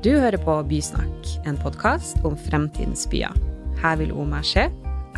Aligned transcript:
Du 0.00 0.14
hører 0.16 0.40
på 0.40 0.54
Bysnakk, 0.64 1.26
en 1.44 1.58
podkast 1.60 2.22
om 2.24 2.32
fremtidens 2.46 3.02
byer. 3.12 3.34
Her 3.82 3.98
vil 4.00 4.14
Omar 4.16 4.46
Skje, 4.48 4.62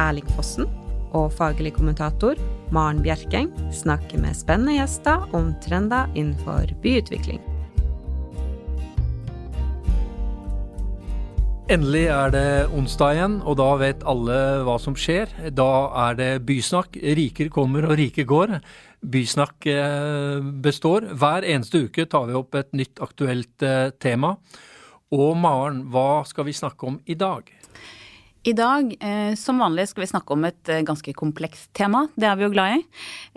Erling 0.02 0.26
Fossen 0.34 0.66
og 1.14 1.28
faglig 1.36 1.70
kommentator 1.76 2.34
Maren 2.74 2.98
Bjerkeng 3.04 3.52
snakke 3.70 4.18
med 4.18 4.34
spennende 4.34 4.74
gjester 4.80 5.22
om 5.38 5.52
trender 5.62 6.10
innenfor 6.18 6.72
byutvikling. 6.82 7.38
Endelig 11.70 12.02
er 12.16 12.34
det 12.34 12.50
onsdag 12.74 13.14
igjen, 13.20 13.38
og 13.46 13.60
da 13.62 13.68
vet 13.84 14.02
alle 14.02 14.40
hva 14.66 14.76
som 14.82 14.98
skjer. 14.98 15.30
Da 15.54 15.70
er 16.08 16.18
det 16.18 16.30
bysnakk. 16.50 16.98
Riker 17.20 17.54
kommer 17.54 17.86
og 17.86 17.94
rike 18.02 18.26
går. 18.26 18.58
Bysnakk 19.14 19.70
eh, 19.70 20.42
består. 20.66 21.06
Hver 21.14 21.46
eneste 21.54 21.86
uke 21.86 22.10
tar 22.10 22.26
vi 22.26 22.36
opp 22.42 22.58
et 22.58 22.74
nytt 22.74 22.98
aktuelt 23.06 23.62
eh, 23.62 23.94
tema. 24.02 24.34
Og 25.12 25.34
Maren, 25.36 25.82
hva 25.92 26.22
skal 26.24 26.48
vi 26.48 26.54
snakke 26.56 26.88
om 26.88 27.00
i 27.04 27.14
dag? 27.18 27.50
I 28.42 28.52
dag, 28.58 28.88
eh, 28.98 29.34
som 29.38 29.60
vanlig, 29.62 29.84
skal 29.88 30.02
vi 30.02 30.08
snakke 30.10 30.34
om 30.34 30.44
et 30.48 30.68
eh, 30.68 30.80
ganske 30.82 31.12
komplekst 31.14 31.68
tema. 31.78 32.08
Det 32.16 32.26
er 32.26 32.38
vi 32.40 32.42
jo 32.42 32.50
glad 32.50 32.78
i. 32.78 32.80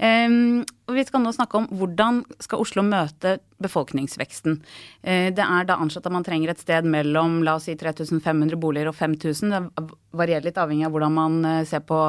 Eh, 0.01 0.37
og 0.87 0.95
vi 0.97 1.03
skal 1.05 1.21
nå 1.21 1.33
snakke 1.35 1.59
om 1.59 1.67
hvordan 1.69 2.23
skal 2.41 2.63
Oslo 2.63 2.81
møte 2.81 3.35
befolkningsveksten. 3.61 4.57
Eh, 5.03 5.27
det 5.35 5.45
er 5.45 5.67
da 5.67 5.77
anslått 5.77 6.07
at 6.09 6.15
man 6.15 6.25
trenger 6.25 6.55
et 6.55 6.63
sted 6.63 6.87
mellom 6.89 7.43
la 7.45 7.57
oss 7.59 7.67
si 7.69 7.75
3500 7.77 8.57
boliger 8.57 8.89
og 8.89 8.97
5000. 8.97 9.53
Det 9.53 9.85
varierer 10.15 10.47
litt 10.47 10.57
avhengig 10.57 10.87
av 10.87 10.95
hvordan 10.95 11.13
man 11.19 11.37
eh, 11.51 11.65
ser 11.69 11.85
på 11.85 11.99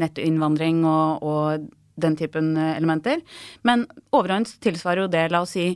nettoinnvandring 0.00 0.80
og, 0.86 1.26
og 1.26 1.68
den 2.00 2.16
typen 2.16 2.54
eh, 2.56 2.76
elementer. 2.78 3.20
Men 3.68 3.84
overordnet 4.12 4.56
tilsvarer 4.64 5.04
jo 5.04 5.12
det, 5.12 5.26
la 5.34 5.42
oss 5.44 5.56
si, 5.58 5.74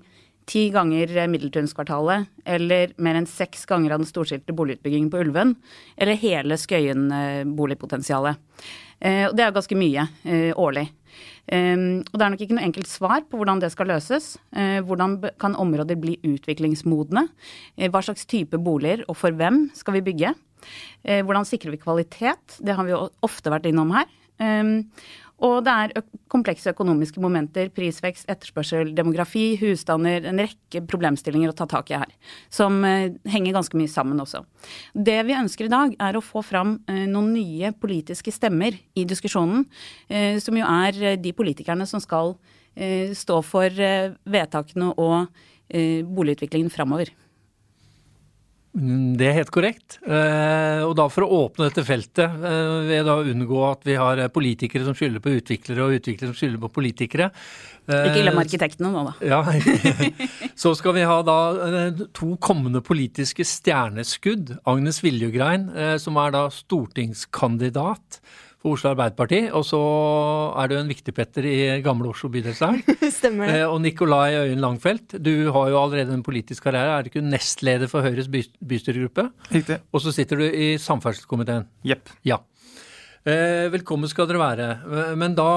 ti 0.51 0.67
ganger 0.75 1.13
Middeltunskvartalet, 1.31 2.27
eller 2.45 2.95
mer 2.99 3.21
enn 3.21 3.29
seks 3.31 3.63
ganger 3.71 3.95
av 3.95 4.03
den 4.03 4.11
storstilte 4.11 4.55
boligutbyggingen 4.57 5.11
på 5.13 5.23
Ulven, 5.23 5.55
eller 5.97 6.19
hele 6.19 6.59
Skøyen-boligpotensialet. 6.59 8.41
Eh, 9.01 9.27
og 9.29 9.37
det 9.37 9.47
er 9.47 9.55
ganske 9.57 9.79
mye 9.79 10.07
eh, 10.29 10.51
årlig. 10.59 10.89
Ehm, 11.51 12.03
og 12.05 12.19
det 12.19 12.27
er 12.27 12.35
nok 12.35 12.45
ikke 12.45 12.57
noe 12.59 12.67
enkelt 12.69 12.91
svar 12.91 13.25
på 13.27 13.41
hvordan 13.41 13.63
det 13.63 13.73
skal 13.73 13.89
løses. 13.91 14.35
Eh, 14.53 14.79
hvordan 14.85 15.17
kan 15.41 15.57
områder 15.59 15.99
bli 16.01 16.19
utviklingsmodne? 16.27 17.27
Hva 17.89 18.05
slags 18.05 18.29
type 18.31 18.61
boliger 18.61 19.07
og 19.09 19.19
for 19.19 19.35
hvem 19.37 19.69
skal 19.77 19.99
vi 19.99 20.07
bygge? 20.11 20.37
Hvordan 21.01 21.47
sikrer 21.49 21.73
vi 21.73 21.79
kvalitet? 21.81 22.59
Det 22.61 22.75
har 22.77 22.85
vi 22.85 22.93
jo 22.93 23.07
ofte 23.25 23.49
vært 23.49 23.65
innom 23.71 23.95
her. 23.95 24.11
Og 25.41 25.65
det 25.65 25.73
er 25.73 26.03
komplekse 26.31 26.73
økonomiske 26.75 27.21
momenter, 27.23 27.71
prisvekst, 27.73 28.27
etterspørsel, 28.29 28.91
demografi, 28.97 29.55
husstander, 29.61 30.27
en 30.29 30.43
rekke 30.43 30.83
problemstillinger 30.91 31.53
å 31.53 31.57
ta 31.57 31.67
tak 31.71 31.93
i 31.93 31.97
her. 31.97 32.13
Som 32.53 32.83
henger 32.85 33.57
ganske 33.57 33.79
mye 33.81 33.91
sammen 33.91 34.21
også. 34.21 34.43
Det 34.93 35.17
vi 35.29 35.39
ønsker 35.39 35.69
i 35.69 35.73
dag, 35.73 35.97
er 35.97 36.19
å 36.19 36.25
få 36.25 36.43
fram 36.45 36.77
noen 36.89 37.33
nye 37.33 37.73
politiske 37.73 38.35
stemmer 38.37 38.77
i 38.93 39.07
diskusjonen. 39.09 39.65
Som 40.45 40.61
jo 40.61 40.69
er 40.69 41.17
de 41.21 41.33
politikerne 41.37 41.89
som 41.89 42.05
skal 42.05 42.37
stå 43.17 43.41
for 43.47 43.81
vedtakene 44.37 44.93
og 45.01 45.43
boligutviklingen 45.71 46.73
framover. 46.73 47.15
Det 48.71 49.27
er 49.27 49.35
helt 49.35 49.51
korrekt. 49.51 49.97
Eh, 50.07 50.85
og 50.87 50.93
da 50.99 51.09
for 51.11 51.27
å 51.27 51.39
åpne 51.47 51.67
dette 51.67 51.83
feltet, 51.83 52.23
eh, 52.23 52.75
ved 52.87 53.09
å 53.11 53.17
unngå 53.27 53.65
at 53.67 53.83
vi 53.83 53.97
har 53.99 54.23
politikere 54.31 54.87
som 54.87 54.95
skylder 54.95 55.23
på 55.25 55.35
utviklere, 55.41 55.83
og 55.83 55.99
utviklere 55.99 56.31
som 56.31 56.39
skylder 56.39 56.63
på 56.63 56.71
politikere. 56.79 57.33
Eh, 57.91 58.09
Ikke 58.11 58.25
glem 58.25 58.41
arkitektene 58.43 58.93
nå, 58.95 59.05
da. 59.11 59.15
Ja, 59.27 59.41
Så 60.63 60.75
skal 60.79 60.97
vi 60.97 61.07
ha 61.09 61.21
da 61.27 61.39
to 62.17 62.35
kommende 62.43 62.83
politiske 62.85 63.45
stjerneskudd. 63.47 64.57
Agnes 64.69 65.01
Viljugrein, 65.05 65.69
som 66.03 66.19
er 66.21 66.35
da 66.37 66.47
stortingskandidat 66.53 68.21
for 68.61 68.77
Oslo 68.77 68.93
Arbeiderparti. 68.93 69.41
Og 69.57 69.65
så 69.67 69.81
er 70.61 70.71
du 70.71 70.77
en 70.79 70.91
viktigpetter 70.91 71.47
i 71.49 71.57
gamle 71.85 72.13
Oslo 72.13 72.31
bydelslag. 72.33 72.83
Stemmer 73.19 73.49
det. 73.49 73.61
Eh, 73.63 73.67
og 73.69 73.81
Nikolai 73.85 74.35
Øyen 74.43 74.61
Langfelt, 74.63 75.17
du 75.17 75.51
har 75.55 75.73
jo 75.73 75.81
allerede 75.81 76.15
en 76.17 76.25
politisk 76.27 76.69
karriere. 76.69 76.99
Er 76.99 77.07
du 77.07 77.13
ikke 77.13 77.25
nestleder 77.25 77.91
for 77.91 78.05
Høyres 78.07 78.29
bystyregruppe? 78.31 79.31
Riktig. 79.55 79.81
Og 79.93 80.05
så 80.05 80.15
sitter 80.17 80.43
du 80.43 80.47
i 80.51 80.75
samferdselskomiteen. 80.81 81.67
Jepp. 81.89 82.13
Ja. 82.29 82.43
Eh, 83.21 83.69
velkommen 83.69 84.09
skal 84.09 84.25
dere 84.31 84.41
være. 84.41 84.67
Men 85.21 85.35
da 85.37 85.51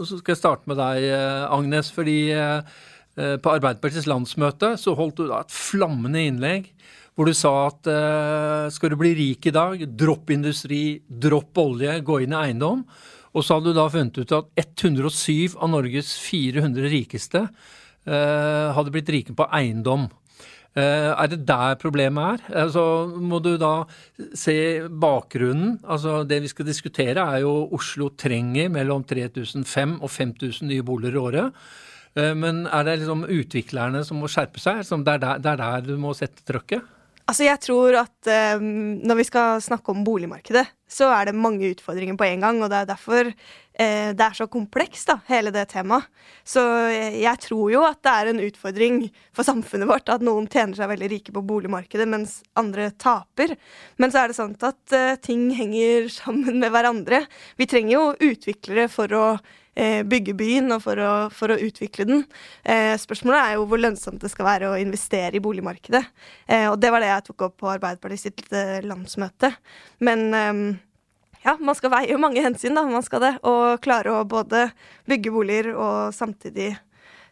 skal 0.00 0.32
jeg 0.32 0.38
starte 0.38 0.70
med 0.70 0.78
deg, 0.80 1.04
eh, 1.12 1.44
Agnes. 1.44 1.90
fordi 1.90 2.32
på 3.12 3.52
Arbeiderpartiets 3.52 4.06
landsmøte 4.08 4.72
så 4.80 4.94
holdt 4.96 5.16
du 5.16 5.26
da 5.28 5.42
et 5.42 5.52
flammende 5.52 6.16
innlegg 6.16 6.70
hvor 7.12 7.26
du 7.28 7.34
sa 7.36 7.66
at 7.68 7.84
skal 8.72 8.88
du 8.88 8.96
bli 8.96 9.12
rik 9.12 9.44
i 9.44 9.52
dag, 9.52 9.84
dropp 9.84 10.30
industri, 10.30 11.02
dropp 11.06 11.52
olje, 11.60 12.00
gå 12.00 12.22
inn 12.22 12.32
i 12.32 12.40
eiendom. 12.40 12.86
Og 13.34 13.44
så 13.44 13.58
hadde 13.58 13.68
du 13.68 13.76
da 13.76 13.84
funnet 13.92 14.16
ut 14.16 14.32
at 14.32 14.48
107 14.56 15.58
av 15.60 15.68
Norges 15.68 16.16
400 16.24 16.88
rikeste 16.88 17.44
hadde 18.08 18.90
blitt 18.90 19.12
rike 19.12 19.36
på 19.36 19.44
eiendom. 19.52 20.08
Uh, 20.72 21.12
er 21.12 21.28
det 21.28 21.42
der 21.48 21.76
problemet 21.80 22.40
er? 22.40 22.44
Altså, 22.64 22.84
må 23.12 23.42
du 23.44 23.54
da 23.60 23.84
se 24.38 24.56
bakgrunnen. 24.88 25.78
Altså, 25.84 26.22
det 26.24 26.40
vi 26.44 26.52
skal 26.52 26.68
diskutere, 26.68 27.20
er 27.20 27.44
jo 27.44 27.68
Oslo 27.76 28.10
trenger 28.16 28.72
mellom 28.72 29.04
3005 29.04 29.98
og 30.00 30.10
5000 30.10 30.70
nye 30.72 30.86
boliger 30.86 31.18
i 31.18 31.24
året. 31.26 31.64
Men 32.12 32.66
er 32.68 32.82
det 32.84 32.98
liksom 33.00 33.22
utviklerne 33.24 34.02
som 34.04 34.18
må 34.20 34.28
skjerpe 34.28 34.60
seg? 34.60 34.82
Det 34.84 35.14
er 35.14 35.20
der, 35.22 35.38
er 35.48 35.56
der 35.56 35.86
du 35.86 35.94
må 35.96 36.12
sette 36.12 36.44
trøkket? 36.44 36.84
Altså, 37.22 37.44
jeg 37.46 37.60
tror 37.62 37.96
at 38.00 38.30
um, 38.58 38.98
når 39.06 39.20
vi 39.20 39.26
skal 39.28 39.60
snakke 39.62 39.92
om 39.92 40.02
boligmarkedet, 40.06 40.64
så 40.90 41.08
er 41.14 41.28
det 41.28 41.38
mange 41.38 41.70
utfordringer 41.72 42.16
på 42.18 42.26
en 42.26 42.42
gang, 42.42 42.58
og 42.60 42.68
det 42.72 42.80
er 42.82 42.88
derfor 42.90 43.30
eh, 43.30 44.10
det 44.12 44.24
er 44.26 44.34
så 44.36 44.48
komplekst, 44.50 45.08
da, 45.08 45.16
hele 45.30 45.52
det 45.54 45.68
temaet. 45.70 46.10
Så 46.44 46.60
jeg, 46.92 47.22
jeg 47.22 47.42
tror 47.46 47.70
jo 47.72 47.84
at 47.86 48.02
det 48.04 48.12
er 48.12 48.30
en 48.32 48.42
utfordring 48.44 48.98
for 49.32 49.48
samfunnet 49.48 49.88
vårt 49.88 50.12
at 50.12 50.24
noen 50.26 50.50
tjener 50.52 50.76
seg 50.76 50.90
veldig 50.92 51.10
rike 51.14 51.32
på 51.32 51.44
boligmarkedet, 51.48 52.08
mens 52.10 52.40
andre 52.58 52.90
taper. 53.00 53.54
Men 54.02 54.12
så 54.12 54.24
er 54.24 54.32
det 54.32 54.38
sånn 54.40 54.58
at 54.58 54.98
uh, 54.98 55.14
ting 55.22 55.48
henger 55.56 56.10
sammen 56.12 56.60
med 56.60 56.74
hverandre. 56.74 57.24
Vi 57.56 57.70
trenger 57.70 57.96
jo 57.96 58.32
utviklere 58.32 58.90
for 58.92 59.16
å 59.16 59.26
eh, 59.38 59.50
bygge 59.74 60.34
byen 60.36 60.74
og 60.74 60.82
for 60.84 61.00
å, 61.00 61.12
for 61.32 61.54
å 61.54 61.58
utvikle 61.64 62.06
den. 62.08 62.24
Eh, 62.62 62.92
spørsmålet 63.00 63.40
er 63.40 63.56
jo 63.56 63.66
hvor 63.70 63.80
lønnsomt 63.80 64.22
det 64.22 64.30
skal 64.32 64.48
være 64.48 64.70
å 64.70 64.78
investere 64.80 65.38
i 65.38 65.42
boligmarkedet. 65.44 66.02
Eh, 66.46 66.68
og 66.68 66.78
det 66.82 66.92
var 66.92 67.04
det 67.04 67.10
jeg 67.12 67.26
tok 67.30 67.46
opp 67.48 67.58
på 67.62 67.72
Arbeiderpartiet 67.72 68.26
sitt 68.26 68.44
eh, 68.52 68.80
landsmøte. 68.84 69.54
Men 70.04 70.28
eh, 70.36 70.62
ja, 71.46 71.56
man 71.58 71.78
skal 71.78 71.94
veie 71.96 72.20
mange 72.20 72.44
hensyn, 72.44 72.76
da. 72.76 72.84
Man 72.88 73.04
skal 73.06 73.24
det. 73.24 73.34
Og 73.48 73.80
klare 73.84 74.14
å 74.14 74.24
både 74.28 74.68
bygge 75.10 75.34
boliger 75.34 75.72
og 75.74 76.16
samtidig 76.16 76.74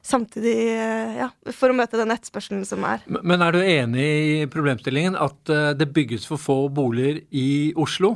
samtidig 0.00 0.55
eh, 0.73 1.19
ja, 1.21 1.29
for 1.53 1.73
å 1.73 1.77
møte 1.77 1.99
den 2.00 2.12
etterspørselen 2.15 2.65
som 2.65 2.84
er. 2.89 3.03
Men 3.06 3.45
er 3.45 3.53
du 3.53 3.61
enig 3.61 4.06
i 4.06 4.47
problemstillingen 4.50 5.19
at 5.19 5.53
eh, 5.53 5.73
det 5.77 5.91
bygges 5.93 6.25
for 6.29 6.41
få 6.41 6.56
boliger 6.73 7.21
i 7.31 7.75
Oslo? 7.77 8.15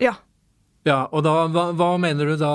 Ja. 0.00 0.16
Ja, 0.86 1.00
og 1.10 1.24
da, 1.26 1.34
hva, 1.50 1.70
hva, 1.74 1.88
mener 1.98 2.30
du 2.30 2.36
da 2.38 2.52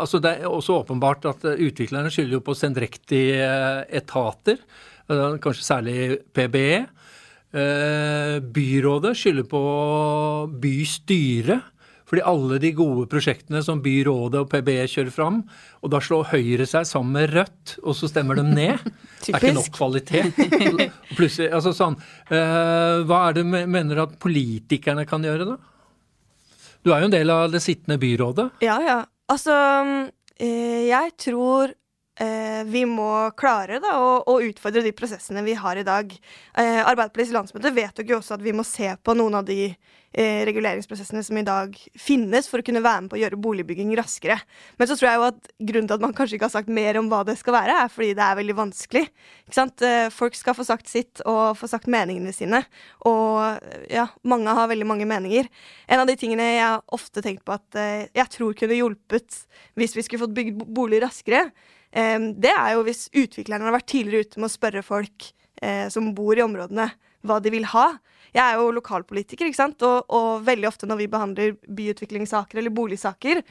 altså 0.00 0.20
Det 0.22 0.38
er 0.38 0.48
også 0.48 0.78
åpenbart 0.80 1.26
at 1.28 1.44
eh, 1.50 1.60
utviklerne 1.68 2.12
skylder 2.12 2.38
jo 2.38 2.46
på 2.46 2.56
sendrektige 2.56 3.42
eh, 3.44 3.82
etater, 4.00 4.62
eh, 5.12 5.36
kanskje 5.42 5.66
særlig 5.66 5.98
PBE. 6.32 6.86
Byrådet 7.52 9.10
skylder 9.20 9.44
på 9.44 9.60
bystyret. 10.62 11.68
Fordi 12.08 12.22
alle 12.28 12.58
de 12.60 12.70
gode 12.76 13.06
prosjektene 13.08 13.60
som 13.64 13.80
byrådet 13.84 14.40
og 14.40 14.48
PBE 14.52 14.82
kjører 14.88 15.12
fram, 15.12 15.38
og 15.80 15.92
da 15.94 16.00
slår 16.04 16.26
Høyre 16.28 16.66
seg 16.68 16.84
sammen 16.84 17.16
med 17.16 17.30
Rødt, 17.32 17.74
og 17.80 17.96
så 17.96 18.08
stemmer 18.08 18.36
de 18.36 18.44
ned. 18.44 18.84
det 19.24 19.32
er 19.32 19.38
ikke 19.38 19.54
nok 19.56 19.70
kvalitet. 19.72 20.40
Plutselig, 21.16 21.48
altså 21.56 21.72
sånn, 21.76 21.96
Hva 22.28 23.20
er 23.22 23.38
det 23.38 23.46
du 23.46 23.48
mener 23.48 24.02
at 24.04 24.18
politikerne 24.20 25.06
kan 25.08 25.24
gjøre, 25.24 25.54
da? 25.54 25.71
Du 26.82 26.90
er 26.90 27.02
jo 27.02 27.10
en 27.10 27.14
del 27.14 27.30
av 27.30 27.52
det 27.52 27.60
sittende 27.62 27.98
byrådet. 28.02 28.48
Ja, 28.64 28.80
ja. 28.82 28.98
Altså, 29.30 29.54
eh, 30.36 30.88
jeg 30.88 31.14
tror 31.20 31.74
vi 32.68 32.82
må 32.84 33.08
klare 33.40 33.78
da, 33.80 33.94
å, 33.96 34.10
å, 34.28 34.36
utfordre 34.44 34.82
de 34.84 34.92
prosessene 34.92 35.42
vi 35.46 35.54
har 35.56 35.80
i 35.80 35.86
dag. 35.86 36.12
Eh, 36.58 36.80
Arbeiderpartiets 36.84 37.32
landsmøte 37.32 37.72
vedtok 37.72 38.12
jo 38.12 38.18
også 38.20 38.36
at 38.36 38.44
vi 38.44 38.52
må 38.52 38.64
se 38.68 38.90
på 39.00 39.14
noen 39.16 39.38
av 39.40 39.46
de 39.48 39.70
eh, 40.12 40.42
reguleringsprosessene 40.48 41.22
som 41.24 41.38
i 41.40 41.44
dag 41.46 41.76
finnes, 41.98 42.48
for 42.50 42.60
å 42.60 42.66
kunne 42.66 42.82
være 42.84 43.04
med 43.04 43.12
på 43.12 43.18
å 43.18 43.22
gjøre 43.22 43.40
boligbygging 43.42 43.94
raskere. 43.98 44.36
Men 44.76 44.90
så 44.90 44.96
tror 44.98 45.08
jeg 45.08 45.20
jo 45.20 45.26
at 45.30 45.50
grunnen 45.70 45.88
til 45.88 45.98
at 45.98 46.04
man 46.04 46.14
kanskje 46.16 46.36
ikke 46.36 46.48
har 46.50 46.54
sagt 46.54 46.72
mer 46.72 47.00
om 47.00 47.08
hva 47.12 47.22
det 47.28 47.38
skal 47.40 47.56
være, 47.56 47.80
er 47.84 47.92
fordi 47.92 48.12
det 48.18 48.26
er 48.28 48.38
veldig 48.42 48.58
vanskelig. 48.60 49.04
Eh, 49.48 50.06
folk 50.12 50.38
skal 50.38 50.58
få 50.58 50.68
sagt 50.68 50.92
sitt 50.92 51.24
og 51.24 51.56
få 51.60 51.70
sagt 51.70 51.90
meningene 51.90 52.36
sine. 52.36 52.64
Og 53.08 53.88
ja, 53.92 54.08
mange 54.28 54.56
har 54.56 54.70
veldig 54.70 54.88
mange 54.88 55.08
meninger. 55.08 55.48
En 55.88 56.04
av 56.04 56.08
de 56.08 56.16
tingene 56.20 56.52
jeg 56.52 56.64
har 56.66 56.82
ofte 56.92 57.24
tenkt 57.24 57.46
på 57.48 57.56
at 57.56 57.80
eh, 57.80 58.08
jeg 58.12 58.36
tror 58.36 58.56
kunne 58.58 58.78
hjulpet 58.78 59.44
hvis 59.80 59.96
vi 59.96 60.04
skulle 60.04 60.26
fått 60.26 60.36
bygd 60.36 60.66
bolig 60.76 61.00
raskere, 61.04 61.46
eh, 61.48 61.70
det 61.92 62.52
er 62.52 62.72
jo 62.72 62.84
hvis 62.86 63.06
utviklerne 63.12 63.68
har 63.68 63.74
vært 63.76 63.90
tidligere 63.92 64.24
ute 64.26 64.40
med 64.40 64.48
å 64.48 64.54
spørre 64.54 64.84
folk 64.86 65.26
eh, 65.60 65.88
som 65.92 66.12
bor 66.16 66.38
i 66.38 66.44
områdene 66.44 66.88
hva 67.28 67.36
de 67.42 67.52
vil 67.52 67.68
ha. 67.74 67.86
Jeg 68.32 68.42
er 68.42 68.56
jo 68.56 68.72
lokalpolitiker, 68.74 69.46
ikke 69.46 69.60
sant? 69.60 69.84
Og, 69.84 70.08
og 70.08 70.46
veldig 70.46 70.70
ofte 70.70 70.88
når 70.88 71.02
vi 71.02 71.10
behandler 71.12 71.52
byutviklingssaker 71.68 72.58
eller 72.58 72.72
boligsaker, 72.74 73.42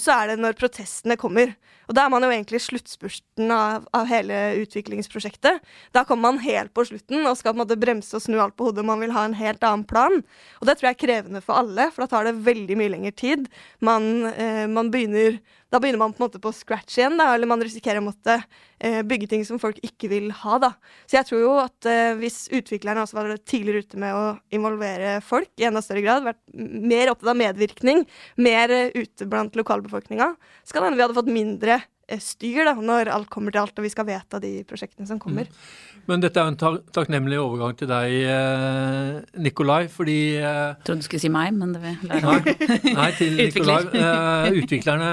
så 0.00 0.14
er 0.14 0.32
det 0.32 0.38
når 0.40 0.56
protestene 0.56 1.18
kommer. 1.20 1.52
Og 1.86 1.96
da 1.96 2.06
er 2.06 2.12
man 2.12 2.24
jo 2.24 2.30
egentlig 2.32 2.60
sluttspurten 2.64 3.52
av, 3.54 3.86
av, 3.94 4.06
hele 4.10 4.40
utviklingsprosjektet. 4.62 5.62
Da 5.94 6.04
kommer 6.06 6.32
man 6.32 6.42
helt 6.44 6.74
på 6.76 6.86
slutten 6.88 7.26
og 7.26 7.36
skal 7.38 7.54
på 7.54 7.60
en 7.60 7.62
måte 7.64 7.78
bremse 7.80 8.16
og 8.18 8.24
snu 8.24 8.38
alt 8.42 8.56
på 8.58 8.70
hodet. 8.70 8.86
Man 8.86 9.02
vil 9.02 9.14
ha 9.14 9.26
en 9.26 9.36
helt 9.38 9.62
annen 9.66 9.86
plan. 9.88 10.18
Og 10.60 10.68
det 10.68 10.78
tror 10.78 10.90
jeg 10.90 10.98
er 10.98 11.04
krevende 11.04 11.44
for 11.44 11.60
alle, 11.62 11.90
for 11.92 12.04
da 12.04 12.10
tar 12.12 12.28
det 12.28 12.38
veldig 12.46 12.78
mye 12.80 12.94
lengre 12.96 13.14
tid. 13.16 13.46
Man, 13.84 14.26
eh, 14.32 14.66
man 14.70 14.90
begynner 14.94 15.38
da 15.76 15.80
begynner 15.80 15.98
man 15.98 16.12
på 16.14 16.22
en 16.22 16.28
måte 16.28 16.38
på 16.40 16.52
scratch 16.54 16.94
igjen, 16.96 17.16
da, 17.18 17.32
eller 17.34 17.48
man 17.50 17.62
risikerer 17.62 17.98
å 17.98 18.06
måtte 18.06 18.36
eh, 18.78 19.00
bygge 19.06 19.26
ting 19.32 19.42
som 19.44 19.58
folk 19.58 19.80
ikke 19.84 20.08
vil 20.12 20.28
ha. 20.44 20.58
da. 20.62 20.70
Så 21.10 21.18
jeg 21.18 21.26
tror 21.26 21.42
jo 21.42 21.54
at 21.58 21.88
eh, 21.90 22.14
hvis 22.20 22.44
utviklerne 22.54 23.02
også 23.02 23.18
var 23.18 23.32
tidligere 23.42 23.82
ute 23.82 23.98
med 24.00 24.14
å 24.14 24.22
involvere 24.54 25.16
folk 25.26 25.50
i 25.58 25.66
enda 25.66 25.82
større 25.82 26.04
grad, 26.06 26.24
vært 26.28 26.40
mer 26.54 27.10
opptatt 27.10 27.32
av 27.34 27.40
medvirkning, 27.40 28.04
mer 28.38 28.72
eh, 28.72 28.94
ute 28.94 29.26
blant 29.26 29.58
lokalbefolkninga, 29.58 30.30
så 30.62 30.76
kan 30.76 30.86
hende 30.86 31.00
vi 31.00 31.06
hadde 31.08 31.18
fått 31.18 31.34
mindre 31.34 31.75
styr 32.22 32.62
da, 32.68 32.74
når 32.78 33.10
alt 33.10 33.28
kommer 33.32 33.54
til 33.54 33.64
alt 33.64 33.78
og 33.80 33.86
vi 33.86 33.90
skal 33.90 34.06
vedta 34.06 34.38
de 34.42 34.60
prosjektene 34.68 35.08
som 35.08 35.18
kommer. 35.22 35.48
Mm. 35.50 36.04
Men 36.06 36.22
dette 36.22 36.38
er 36.38 36.52
en 36.52 36.58
tak 36.58 36.84
takknemlig 36.94 37.38
overgang 37.42 37.74
til 37.78 37.90
deg, 37.90 38.12
eh, 38.30 39.40
Nikolai, 39.42 39.88
fordi 39.90 40.38
eh, 40.38 40.76
Trodde 40.86 41.02
du 41.02 41.06
skulle 41.08 41.24
si 41.24 41.30
meg, 41.34 41.50
men 41.56 41.74
det 41.74 41.82
vil 41.82 41.96
Nei, 42.06 42.94
nei 42.94 43.08
til 43.18 43.34
Nikolai. 43.40 43.80
Eh, 43.90 44.60
utviklerne 44.62 45.10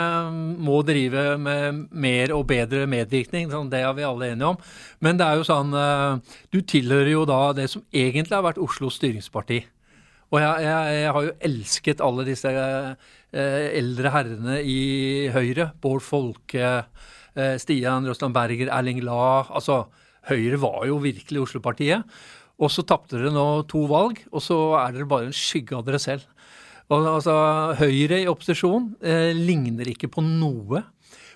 må 0.62 0.84
drive 0.86 1.26
med 1.42 1.84
mer 1.90 2.36
og 2.38 2.46
bedre 2.52 2.86
medvirkning, 2.90 3.50
sånn, 3.50 3.74
det 3.74 3.82
er 3.82 3.98
vi 3.98 4.06
alle 4.06 4.30
enige 4.36 4.54
om. 4.54 4.62
Men 5.02 5.18
det 5.18 5.26
er 5.26 5.42
jo 5.42 5.50
sånn 5.50 5.74
eh, 5.74 6.38
Du 6.54 6.62
tilhører 6.62 7.16
jo 7.16 7.26
da 7.30 7.42
det 7.58 7.72
som 7.74 7.86
egentlig 7.90 8.38
har 8.38 8.46
vært 8.46 8.62
Oslos 8.62 9.02
styringsparti. 9.02 9.64
Og 10.34 10.40
jeg, 10.42 10.66
jeg, 10.66 10.94
jeg 10.98 11.12
har 11.14 11.26
jo 11.28 11.34
elsket 11.50 12.02
alle 12.02 12.26
disse 12.26 12.50
eh, 12.50 13.12
eldre 13.34 14.12
herrene 14.14 14.60
i 14.62 15.30
Høyre. 15.34 15.72
Bård 15.82 16.04
Folke, 16.06 16.86
eh, 17.36 17.56
Stian 17.58 18.06
Røsland 18.06 18.36
Berger, 18.36 18.70
Erling 18.70 19.02
La. 19.04 19.44
Altså, 19.50 19.88
Høyre 20.30 20.60
var 20.62 20.86
jo 20.88 21.02
virkelig 21.04 21.48
Oslo-partiet. 21.48 22.04
Og 22.62 22.70
så 22.72 22.86
tapte 22.86 23.18
dere 23.18 23.34
nå 23.34 23.66
to 23.68 23.88
valg, 23.90 24.22
og 24.32 24.44
så 24.46 24.58
er 24.80 24.94
dere 24.94 25.10
bare 25.10 25.28
en 25.30 25.36
skygge 25.36 25.76
av 25.76 25.88
dere 25.88 26.00
selv. 26.00 26.28
Og, 26.92 27.08
altså, 27.18 27.34
Høyre 27.80 28.22
i 28.22 28.30
opposisjon 28.30 28.94
eh, 29.02 29.32
ligner 29.34 29.90
ikke 29.90 30.12
på 30.14 30.24
noe. 30.26 30.84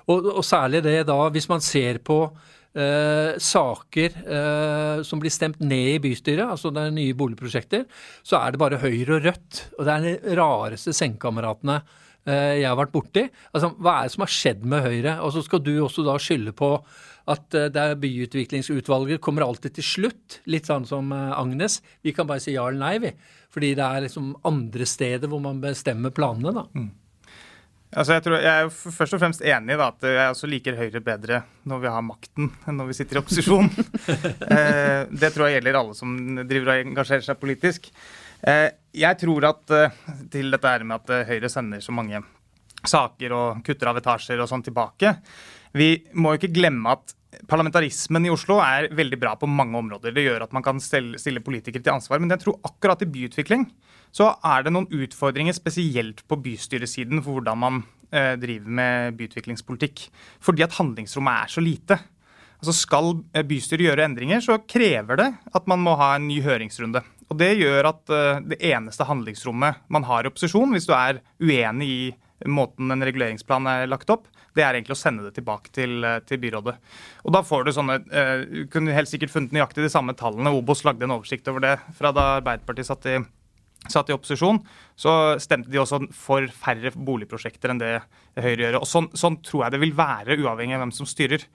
Og, 0.07 0.29
og, 0.37 0.43
særlig 0.45 0.83
det 0.85 1.01
da, 1.09 1.17
hvis 1.33 1.49
man 1.51 1.63
ser 1.63 1.99
på 2.05 2.21
eh, 2.77 3.37
saker 3.41 4.17
eh, 4.23 5.03
som 5.07 5.21
blir 5.21 5.33
stemt 5.33 5.59
ned 5.63 5.95
i 5.95 6.01
bystyret, 6.03 6.45
altså 6.45 6.71
det 6.73 6.85
er 6.85 6.95
nye 6.95 7.15
boligprosjekter, 7.17 7.87
så 8.25 8.41
er 8.41 8.53
det 8.53 8.61
bare 8.61 8.81
Høyre 8.81 9.17
og 9.17 9.27
Rødt. 9.27 9.63
Og 9.77 9.87
det 9.87 9.95
er 9.95 10.05
de 10.05 10.37
rareste 10.39 10.93
sengekameratene 10.95 11.79
eh, 11.81 12.61
jeg 12.61 12.69
har 12.69 12.79
vært 12.79 12.95
borti. 12.95 13.27
Altså, 13.53 13.73
hva 13.81 13.99
er 13.99 14.07
det 14.07 14.15
som 14.15 14.25
har 14.27 14.33
skjedd 14.37 14.65
med 14.69 14.85
Høyre? 14.85 15.17
Og 15.25 15.35
så 15.35 15.45
skal 15.45 15.63
du 15.65 15.73
også 15.81 16.05
da 16.07 16.17
skylde 16.21 16.55
på 16.57 16.75
at 17.27 17.57
eh, 17.57 17.71
det 17.73 17.83
er 17.83 17.99
byutviklingsutvalget 18.03 19.23
kommer 19.23 19.47
alltid 19.47 19.77
til 19.77 19.87
slutt, 19.87 20.39
litt 20.49 20.69
sånn 20.69 20.87
som 20.87 21.11
eh, 21.15 21.33
Agnes. 21.35 21.81
Vi 22.05 22.13
kan 22.15 22.29
bare 22.29 22.43
si 22.43 22.55
ja 22.55 22.67
eller 22.69 22.83
nei, 22.83 22.95
vi. 23.03 23.13
Fordi 23.53 23.73
det 23.79 23.83
er 23.83 24.07
liksom 24.07 24.31
andre 24.47 24.87
steder 24.87 25.31
hvor 25.31 25.43
man 25.43 25.61
bestemmer 25.63 26.13
planene, 26.15 26.53
da. 26.55 26.67
Mm. 26.77 26.89
Altså 27.87 28.17
jeg, 28.17 28.23
tror, 28.25 28.41
jeg, 28.43 28.65
er 28.65 28.93
først 28.97 29.15
og 29.15 29.21
fremst 29.21 29.43
enig 29.47 29.75
i 29.77 29.79
at 29.79 30.05
jeg 30.11 30.31
også 30.33 30.49
liker 30.51 30.75
Høyre 30.75 30.99
bedre 31.03 31.41
når 31.69 31.83
vi 31.85 31.91
har 31.93 32.03
makten 32.03 32.49
enn 32.67 32.75
når 32.75 32.89
vi 32.89 32.97
sitter 32.97 33.17
i 33.17 33.21
opposisjon. 33.21 33.69
eh, 34.57 35.07
det 35.07 35.29
tror 35.31 35.47
jeg 35.47 35.61
gjelder 35.61 35.79
alle 35.79 35.95
som 35.95 36.17
driver 36.41 36.73
og 36.73 36.81
engasjerer 36.81 37.23
seg 37.23 37.39
politisk. 37.39 37.87
Eh, 38.43 38.69
jeg 38.97 39.19
tror 39.23 39.47
at 39.49 39.73
eh, 39.73 40.01
til 40.33 40.51
dette 40.53 40.73
her 40.73 40.83
med 40.83 40.99
at 40.99 41.13
eh, 41.15 41.29
Høyre 41.31 41.49
sender 41.49 41.81
så 41.81 41.95
mange 41.95 42.19
saker 42.87 43.33
og 43.33 43.63
kutter 43.65 43.89
av 43.89 44.01
etasjer 44.01 44.43
og 44.43 44.49
sånn 44.51 44.61
tilbake 44.63 45.15
Vi 45.73 45.89
må 46.15 46.31
jo 46.31 46.41
ikke 46.41 46.53
glemme 46.53 46.93
at 46.93 47.15
parlamentarismen 47.49 48.27
i 48.27 48.31
Oslo 48.31 48.59
er 48.63 48.91
veldig 48.95 49.17
bra 49.19 49.33
på 49.39 49.49
mange 49.49 49.77
områder. 49.79 50.13
Det 50.15 50.23
gjør 50.25 50.45
at 50.45 50.53
man 50.55 50.63
kan 50.65 50.79
stille 50.81 51.43
politikere 51.43 51.83
til 51.83 51.93
ansvar. 51.93 52.21
Men 52.23 52.31
jeg 52.33 52.45
tror 52.45 52.59
akkurat 52.65 53.03
i 53.03 53.09
byutvikling 53.11 53.67
så 54.15 54.31
er 54.45 54.65
det 54.65 54.73
noen 54.73 54.89
utfordringer 54.93 55.55
spesielt 55.55 56.23
på 56.27 56.39
bystyresiden 56.43 57.21
for 57.23 57.37
hvordan 57.37 57.59
man 57.61 57.81
eh, 58.11 58.35
driver 58.39 58.77
med 58.79 59.17
byutviklingspolitikk. 59.19 60.07
Fordi 60.43 60.65
at 60.65 60.77
handlingsrommet 60.79 61.43
er 61.43 61.53
så 61.53 61.63
lite. 61.63 61.99
Altså 62.57 62.73
Skal 62.73 63.11
eh, 63.33 63.45
bystyret 63.47 63.87
gjøre 63.89 64.07
endringer, 64.07 64.41
så 64.43 64.59
krever 64.65 65.21
det 65.21 65.29
at 65.53 65.69
man 65.69 65.83
må 65.83 65.97
ha 65.99 66.15
en 66.15 66.27
ny 66.29 66.39
høringsrunde. 66.45 67.03
Og 67.27 67.37
Det 67.37 67.51
gjør 67.59 67.91
at 67.91 68.15
eh, 68.15 68.41
det 68.55 68.61
eneste 68.71 69.07
handlingsrommet 69.07 69.83
man 69.93 70.07
har 70.07 70.25
i 70.25 70.31
opposisjon, 70.31 70.73
hvis 70.73 70.89
du 70.89 70.95
er 70.97 71.21
uenig 71.43 71.91
i 71.91 72.01
måten 72.47 72.93
en 72.93 73.05
reguleringsplan 73.05 73.65
er 73.69 73.87
lagt 73.89 74.09
opp, 74.13 74.27
det 74.57 74.63
er 74.65 74.73
egentlig 74.73 74.95
å 74.95 74.97
sende 74.97 75.25
det 75.25 75.35
tilbake 75.35 75.69
til, 75.73 76.05
til 76.25 76.39
byrådet. 76.41 76.73
Og 77.29 77.33
da 77.33 77.43
får 77.45 77.65
Du 77.65 77.71
sånne, 77.75 77.97
du 78.49 78.63
kunne 78.73 78.93
helt 78.93 79.09
sikkert 79.09 79.29
funnet 79.29 79.53
nøyaktig 79.53 79.83
de 79.85 79.89
samme 79.93 80.15
tallene. 80.17 80.49
Obos 80.49 80.81
lagde 80.85 81.05
en 81.05 81.13
oversikt 81.13 81.49
over 81.51 81.61
det 81.61 81.75
fra 81.97 82.09
da 82.13 82.39
Arbeiderpartiet 82.39 82.89
satt 82.89 83.05
i, 83.05 83.19
satt 83.85 84.09
i 84.09 84.15
opposisjon. 84.15 84.59
Så 84.99 85.11
stemte 85.43 85.71
de 85.71 85.81
også 85.81 86.01
for 86.15 86.47
færre 86.51 86.91
boligprosjekter 86.95 87.73
enn 87.73 87.81
det 87.81 87.91
Høyre 88.37 88.67
gjør. 88.67 88.79
Og 88.81 88.89
sånn, 88.89 89.11
sånn 89.17 89.39
tror 89.45 89.65
jeg 89.65 89.75
det 89.75 89.83
vil 89.85 89.95
være, 89.97 90.39
uavhengig 90.41 90.77
av 90.77 90.85
hvem 90.85 90.95
som 90.95 91.09
styrer. 91.09 91.45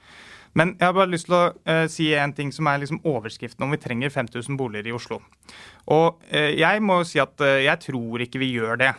Men 0.58 0.74
jeg 0.76 0.84
har 0.84 0.96
bare 0.96 1.12
lyst 1.12 1.30
til 1.30 1.38
å 1.38 1.44
uh, 1.52 1.86
si 1.88 2.10
en 2.18 2.34
ting 2.36 2.50
som 2.52 2.68
er 2.68 2.82
liksom 2.82 3.00
overskriften 3.08 3.64
om 3.64 3.72
vi 3.72 3.80
trenger 3.80 4.12
5000 4.12 4.58
boliger 4.60 4.90
i 4.90 4.96
Oslo. 4.96 5.22
Og 5.94 6.20
uh, 6.28 6.50
jeg 6.52 6.82
må 6.84 7.00
si 7.08 7.22
at 7.22 7.40
uh, 7.40 7.56
jeg 7.62 7.80
tror 7.86 8.26
ikke 8.26 8.42
vi 8.42 8.52
gjør 8.58 8.84
det. 8.84 8.92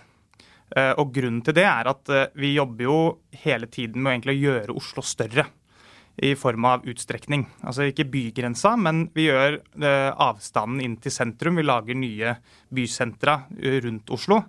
Og 0.73 1.11
grunnen 1.13 1.43
til 1.45 1.53
det 1.53 1.67
er 1.69 1.85
at 1.85 2.09
vi 2.33 2.55
jobber 2.55 2.87
jo 2.87 2.95
hele 3.43 3.67
tiden 3.69 4.01
med 4.01 4.25
å 4.25 4.33
gjøre 4.33 4.73
Oslo 4.73 5.03
større. 5.05 5.43
I 6.21 6.35
form 6.37 6.65
av 6.69 6.83
utstrekning. 6.85 7.47
Altså 7.65 7.87
ikke 7.89 8.05
bygrensa, 8.05 8.75
men 8.77 9.07
vi 9.15 9.27
gjør 9.31 9.57
eh, 9.57 10.11
avstanden 10.11 10.83
inn 10.83 10.97
til 11.01 11.13
sentrum. 11.13 11.57
Vi 11.57 11.65
lager 11.65 11.97
nye 11.97 12.35
bysentra 12.73 13.39
rundt 13.85 14.13
Oslo. 14.13 14.43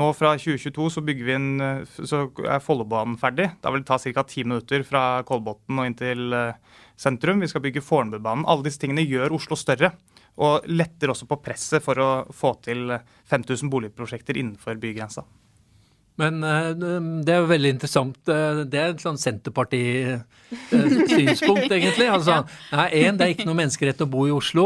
Nå 0.00 0.06
fra 0.16 0.30
2022 0.40 0.86
så, 0.94 1.02
vi 1.04 1.34
inn, 1.34 1.50
så 1.84 2.22
er 2.48 2.64
Follobanen 2.64 3.18
ferdig. 3.20 3.50
Da 3.60 3.74
vil 3.74 3.84
det 3.84 3.90
ta 3.90 3.98
ca. 4.00 4.24
ti 4.24 4.46
minutter 4.46 4.86
fra 4.88 5.20
Kolbotn 5.28 5.82
og 5.82 5.90
inn 5.90 5.98
til 5.98 6.32
sentrum. 6.96 7.44
Vi 7.44 7.50
skal 7.52 7.64
bygge 7.66 7.84
Fornebubanen. 7.84 8.48
Alle 8.48 8.64
disse 8.64 8.80
tingene 8.80 9.04
gjør 9.04 9.36
Oslo 9.36 9.58
større. 9.60 9.92
Og 10.40 10.64
letter 10.72 11.12
også 11.12 11.28
på 11.28 11.42
presset 11.44 11.84
for 11.84 12.00
å 12.00 12.10
få 12.32 12.54
til 12.64 12.88
5000 13.28 13.68
boligprosjekter 13.68 14.40
innenfor 14.40 14.80
bygrensa. 14.80 15.26
Men 16.20 16.42
uh, 16.44 16.76
det 17.24 17.32
er 17.32 17.38
jo 17.40 17.46
veldig 17.50 17.70
interessant. 17.72 18.18
Uh, 18.28 18.68
det 18.68 18.78
er 18.78 18.88
et 18.92 19.02
sånn 19.02 19.18
Senterparti-synspunkt, 19.20 21.70
uh, 21.70 21.74
egentlig. 21.78 22.08
Altså, 22.12 22.34
nei, 22.74 22.88
Én, 23.00 23.16
det 23.16 23.24
er 23.24 23.30
ikke 23.34 23.48
noe 23.48 23.60
menneskerett 23.62 24.04
å 24.04 24.12
bo 24.12 24.20
i 24.28 24.34
Oslo. 24.34 24.64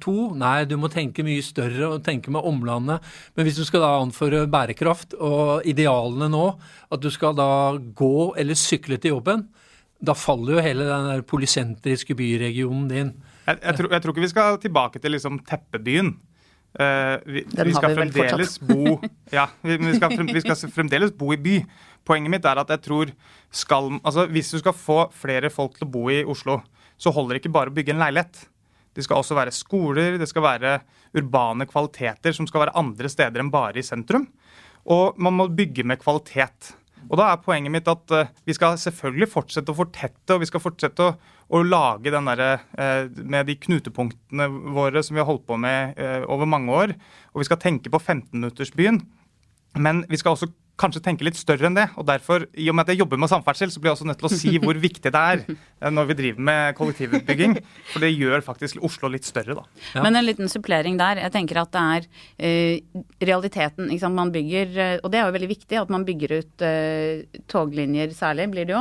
to, 0.00 0.16
nei, 0.36 0.64
du 0.68 0.76
må 0.80 0.88
tenke 0.92 1.22
mye 1.26 1.42
større 1.44 1.86
og 1.94 2.04
tenke 2.06 2.30
med 2.32 2.46
omlandet. 2.46 2.98
Men 3.36 3.44
hvis 3.46 3.58
du 3.60 3.64
skal 3.68 3.80
da 3.84 3.92
anføre 4.00 4.50
bærekraft 4.50 5.10
og 5.18 5.66
idealene 5.68 6.28
nå, 6.32 6.46
at 6.90 7.00
du 7.02 7.10
skal 7.12 7.32
da 7.38 7.50
gå 7.76 8.34
eller 8.40 8.54
sykle 8.58 8.96
til 9.00 9.10
jobben, 9.18 9.40
da 10.00 10.14
faller 10.16 10.56
jo 10.56 10.64
hele 10.64 10.84
den 10.88 11.10
der 11.10 11.22
polysentriske 11.28 12.14
byregionen 12.16 12.88
din. 12.88 13.10
Jeg, 13.44 13.56
jeg, 13.60 13.74
tror, 13.76 13.88
jeg 13.92 14.02
tror, 14.02 14.12
ikke 14.14 14.24
vi 14.24 14.32
skal 14.32 14.58
tilbake 14.62 14.98
til 15.02 15.10
liksom 15.16 15.34
teppebyen. 15.48 16.14
Uh, 16.70 17.18
vi, 17.26 17.42
vi, 17.50 17.72
skal 17.74 17.96
fremdeles 17.98 18.52
bo 18.62 19.00
Ja, 19.34 19.48
vi, 19.58 19.74
vi, 19.74 19.94
skal 19.96 20.12
frem, 20.14 20.28
vi, 20.30 20.42
skal 20.44 20.70
fremdeles 20.70 21.10
bo 21.18 21.32
i 21.34 21.38
by. 21.40 21.56
Poenget 22.06 22.30
mitt 22.30 22.46
er 22.46 22.60
at 22.62 22.70
jeg 22.70 22.84
tror 22.84 23.10
skal, 23.50 23.96
altså 24.06 24.28
Hvis 24.30 24.52
du 24.54 24.60
skal 24.60 24.76
få 24.78 25.00
flere 25.10 25.50
folk 25.50 25.74
til 25.74 25.88
å 25.88 25.90
bo 25.90 26.04
i 26.14 26.20
Oslo, 26.22 26.60
så 26.94 27.10
holder 27.16 27.34
det 27.34 27.42
ikke 27.42 27.56
bare 27.56 27.72
å 27.72 27.74
bygge 27.74 27.96
en 27.96 28.04
leilighet. 28.04 28.44
Det 28.94 29.02
skal 29.06 29.22
også 29.22 29.34
være 29.38 29.54
skoler, 29.54 30.18
det 30.18 30.28
skal 30.30 30.46
være 30.46 30.76
urbane 31.18 31.66
kvaliteter 31.66 32.34
som 32.36 32.46
skal 32.46 32.66
være 32.66 32.76
andre 32.78 33.10
steder 33.10 33.42
enn 33.42 33.50
bare 33.50 33.82
i 33.82 33.86
sentrum. 33.86 34.28
Og 34.90 35.18
man 35.20 35.36
må 35.36 35.48
bygge 35.50 35.84
med 35.86 36.00
kvalitet. 36.02 36.74
Og 37.08 37.18
da 37.18 37.30
er 37.30 37.42
poenget 37.42 37.72
mitt 37.74 37.88
at 37.90 38.14
uh, 38.14 38.30
vi 38.46 38.54
skal 38.56 38.78
selvfølgelig 38.80 39.30
fortsette 39.32 39.72
å 39.72 39.78
fortette, 39.78 40.34
og 40.34 40.42
vi 40.42 40.48
skal 40.50 40.62
fortsette 40.62 41.06
å, 41.06 41.14
å 41.50 41.62
lage 41.64 42.12
den 42.12 42.28
der, 42.30 42.60
uh, 42.76 43.06
med 43.22 43.48
de 43.48 43.56
knutepunktene 43.62 44.48
våre 44.76 45.02
som 45.06 45.16
vi 45.16 45.22
har 45.22 45.30
holdt 45.30 45.46
på 45.48 45.58
med 45.60 45.98
uh, 45.98 46.26
over 46.30 46.50
mange 46.50 46.76
år. 46.76 46.94
Og 47.34 47.42
vi 47.42 47.48
skal 47.48 47.62
tenke 47.62 47.92
på 47.92 48.02
15-minuttersbyen. 48.02 49.00
Men 49.80 50.04
vi 50.10 50.18
skal 50.20 50.36
også 50.36 50.50
kanskje 50.80 51.02
tenke 51.04 51.26
litt 51.26 51.38
større 51.38 51.68
enn 51.68 51.76
det. 51.76 51.86
Og 52.00 52.06
derfor, 52.08 52.46
i 52.58 52.68
og 52.70 52.76
med 52.76 52.86
at 52.86 52.94
jeg 52.94 53.02
jobber 53.02 53.20
med 53.20 53.30
samferdsel, 53.32 53.72
så 53.72 53.82
blir 53.82 53.90
jeg 53.90 53.98
også 53.98 54.08
nødt 54.08 54.20
til 54.22 54.28
å 54.28 54.32
si 54.32 54.54
hvor 54.62 54.80
viktig 54.80 55.12
det 55.12 55.20
er 55.20 55.42
eh, 55.46 55.90
når 55.92 56.10
vi 56.10 56.16
driver 56.22 56.46
med 56.50 56.76
kollektivutbygging. 56.78 57.56
For 57.92 58.04
det 58.04 58.12
gjør 58.12 58.44
faktisk 58.46 58.80
Oslo 58.86 59.10
litt 59.12 59.28
større, 59.28 59.56
da. 59.58 59.64
Ja. 59.94 60.04
Men 60.06 60.18
en 60.18 60.26
liten 60.26 60.50
supplering 60.52 60.98
der. 61.00 61.20
Jeg 61.26 61.34
tenker 61.34 61.62
at 61.62 61.72
det 61.74 61.82
er 61.96 62.06
uh, 62.06 63.02
realiteten. 63.30 63.90
Ikke 63.90 64.04
sant? 64.04 64.18
Man 64.18 64.32
bygger, 64.34 64.72
uh, 64.76 64.96
og 65.04 65.12
det 65.12 65.20
er 65.20 65.28
jo 65.28 65.36
veldig 65.36 65.50
viktig 65.50 65.80
at 65.80 65.92
man 65.92 66.06
bygger 66.08 66.36
ut 66.40 66.64
toglinjer 67.50 68.12
særlig, 68.14 68.48
blir 68.52 68.66
det 68.68 68.74
jo. 68.74 68.80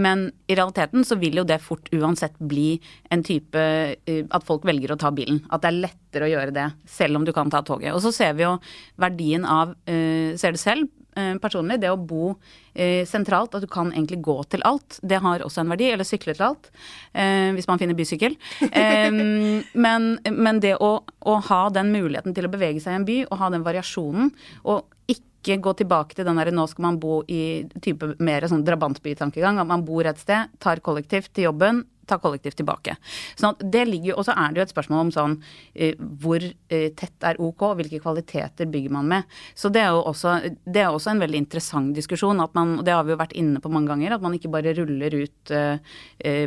men 0.00 0.24
i 0.50 0.56
realiteten 0.56 1.04
så 1.06 1.16
vil 1.20 1.38
jo 1.40 1.44
det 1.48 1.60
fort 1.62 1.88
uansett 1.94 2.34
bli 2.38 2.76
en 3.14 3.22
type 3.24 3.62
At 4.04 4.46
folk 4.46 4.66
velger 4.66 4.92
å 4.94 4.98
ta 5.00 5.10
bilen. 5.14 5.40
At 5.52 5.64
det 5.64 5.70
er 5.70 5.78
lettere 6.14 6.30
å 6.30 6.34
gjøre 6.34 6.54
det, 6.54 6.68
selv 6.86 7.18
om 7.18 7.26
du 7.26 7.32
kan 7.34 7.50
ta 7.50 7.64
toget. 7.66 7.94
Og 7.94 8.02
så 8.04 8.14
ser 8.14 8.36
vi 8.38 8.46
jo 8.46 8.56
verdien 9.02 9.44
av, 9.44 9.74
ser 9.84 10.54
det 10.54 10.62
selv, 10.62 10.88
Eh, 11.14 11.36
personlig, 11.38 11.76
det 11.78 11.92
å 11.92 11.98
bo 11.98 12.32
eh, 12.74 13.04
sentralt, 13.06 13.52
at 13.54 13.62
du 13.62 13.68
kan 13.70 13.92
egentlig 13.92 14.18
gå 14.24 14.34
til 14.50 14.64
alt, 14.66 14.96
det 15.06 15.20
har 15.22 15.44
også 15.46 15.62
en 15.62 15.70
verdi. 15.70 15.86
Eller 15.94 16.06
sykle 16.08 16.34
til 16.34 16.48
alt, 16.48 16.72
eh, 17.12 17.52
hvis 17.54 17.68
man 17.70 17.78
finner 17.78 17.94
bysykkel. 17.98 18.34
men, 19.84 20.08
men, 20.26 20.62
det 20.64 20.74
å, 20.82 20.96
å, 21.06 21.36
ha 21.50 21.60
den 21.74 21.92
muligheten 21.94 22.34
til 22.34 22.48
å 22.48 22.50
bevege 22.50 22.82
seg 22.82 22.96
i 22.96 22.98
en 22.98 23.06
by, 23.06 23.20
og 23.28 23.38
ha 23.44 23.52
den 23.54 23.66
variasjonen, 23.66 24.32
og 24.66 24.90
ikke 25.14 25.60
gå 25.62 25.76
tilbake 25.78 26.18
til 26.18 26.26
den 26.26 26.40
der 26.40 26.50
nå 26.56 26.66
skal 26.72 26.88
man 26.88 26.98
bo 26.98 27.20
i 27.30 27.62
type 27.84 28.16
mer 28.18 28.48
sånn 28.50 28.64
drabantbytankegang, 28.66 29.62
at 29.62 29.70
man 29.70 29.86
bor 29.86 30.08
et 30.08 30.18
sted, 30.18 30.50
tar 30.58 30.82
kollektivt 30.82 31.30
til 31.36 31.52
jobben, 31.52 31.84
ta 32.08 32.18
kollektivt 32.20 32.58
tilbake. 32.60 32.96
Sånn 33.40 33.56
det 33.60 33.84
ligger 33.88 34.18
Og 34.18 34.26
så 34.26 34.34
er 34.36 34.52
det 34.52 34.60
jo 34.60 34.64
et 34.66 34.72
spørsmål 34.72 35.06
om 35.06 35.12
sånn 35.14 35.36
uh, 35.38 36.02
hvor 36.22 36.42
uh, 36.42 36.88
tett 36.96 37.26
er 37.26 37.40
OK, 37.42 37.66
hvilke 37.78 38.00
kvaliteter 38.02 38.68
bygger 38.70 38.94
man 38.96 39.10
med. 39.10 39.36
Så 39.54 39.70
det 39.72 39.84
er 39.84 39.94
jo 39.94 40.02
også, 40.10 40.36
det 40.64 40.82
er 40.82 40.90
også 40.90 41.14
en 41.14 41.22
veldig 41.22 41.40
interessant 41.44 41.94
diskusjon, 41.96 42.42
at 42.42 42.54
man, 42.56 42.78
og 42.80 42.86
det 42.86 42.94
har 42.94 43.06
vi 43.06 43.14
jo 43.14 43.20
vært 43.20 43.36
inne 43.38 43.62
på 43.62 43.72
mange 43.72 43.92
ganger, 43.92 44.16
at 44.16 44.24
man 44.24 44.34
ikke 44.36 44.52
bare 44.52 44.74
ruller 44.78 45.18
ut 45.24 45.54
uh, 45.54 45.78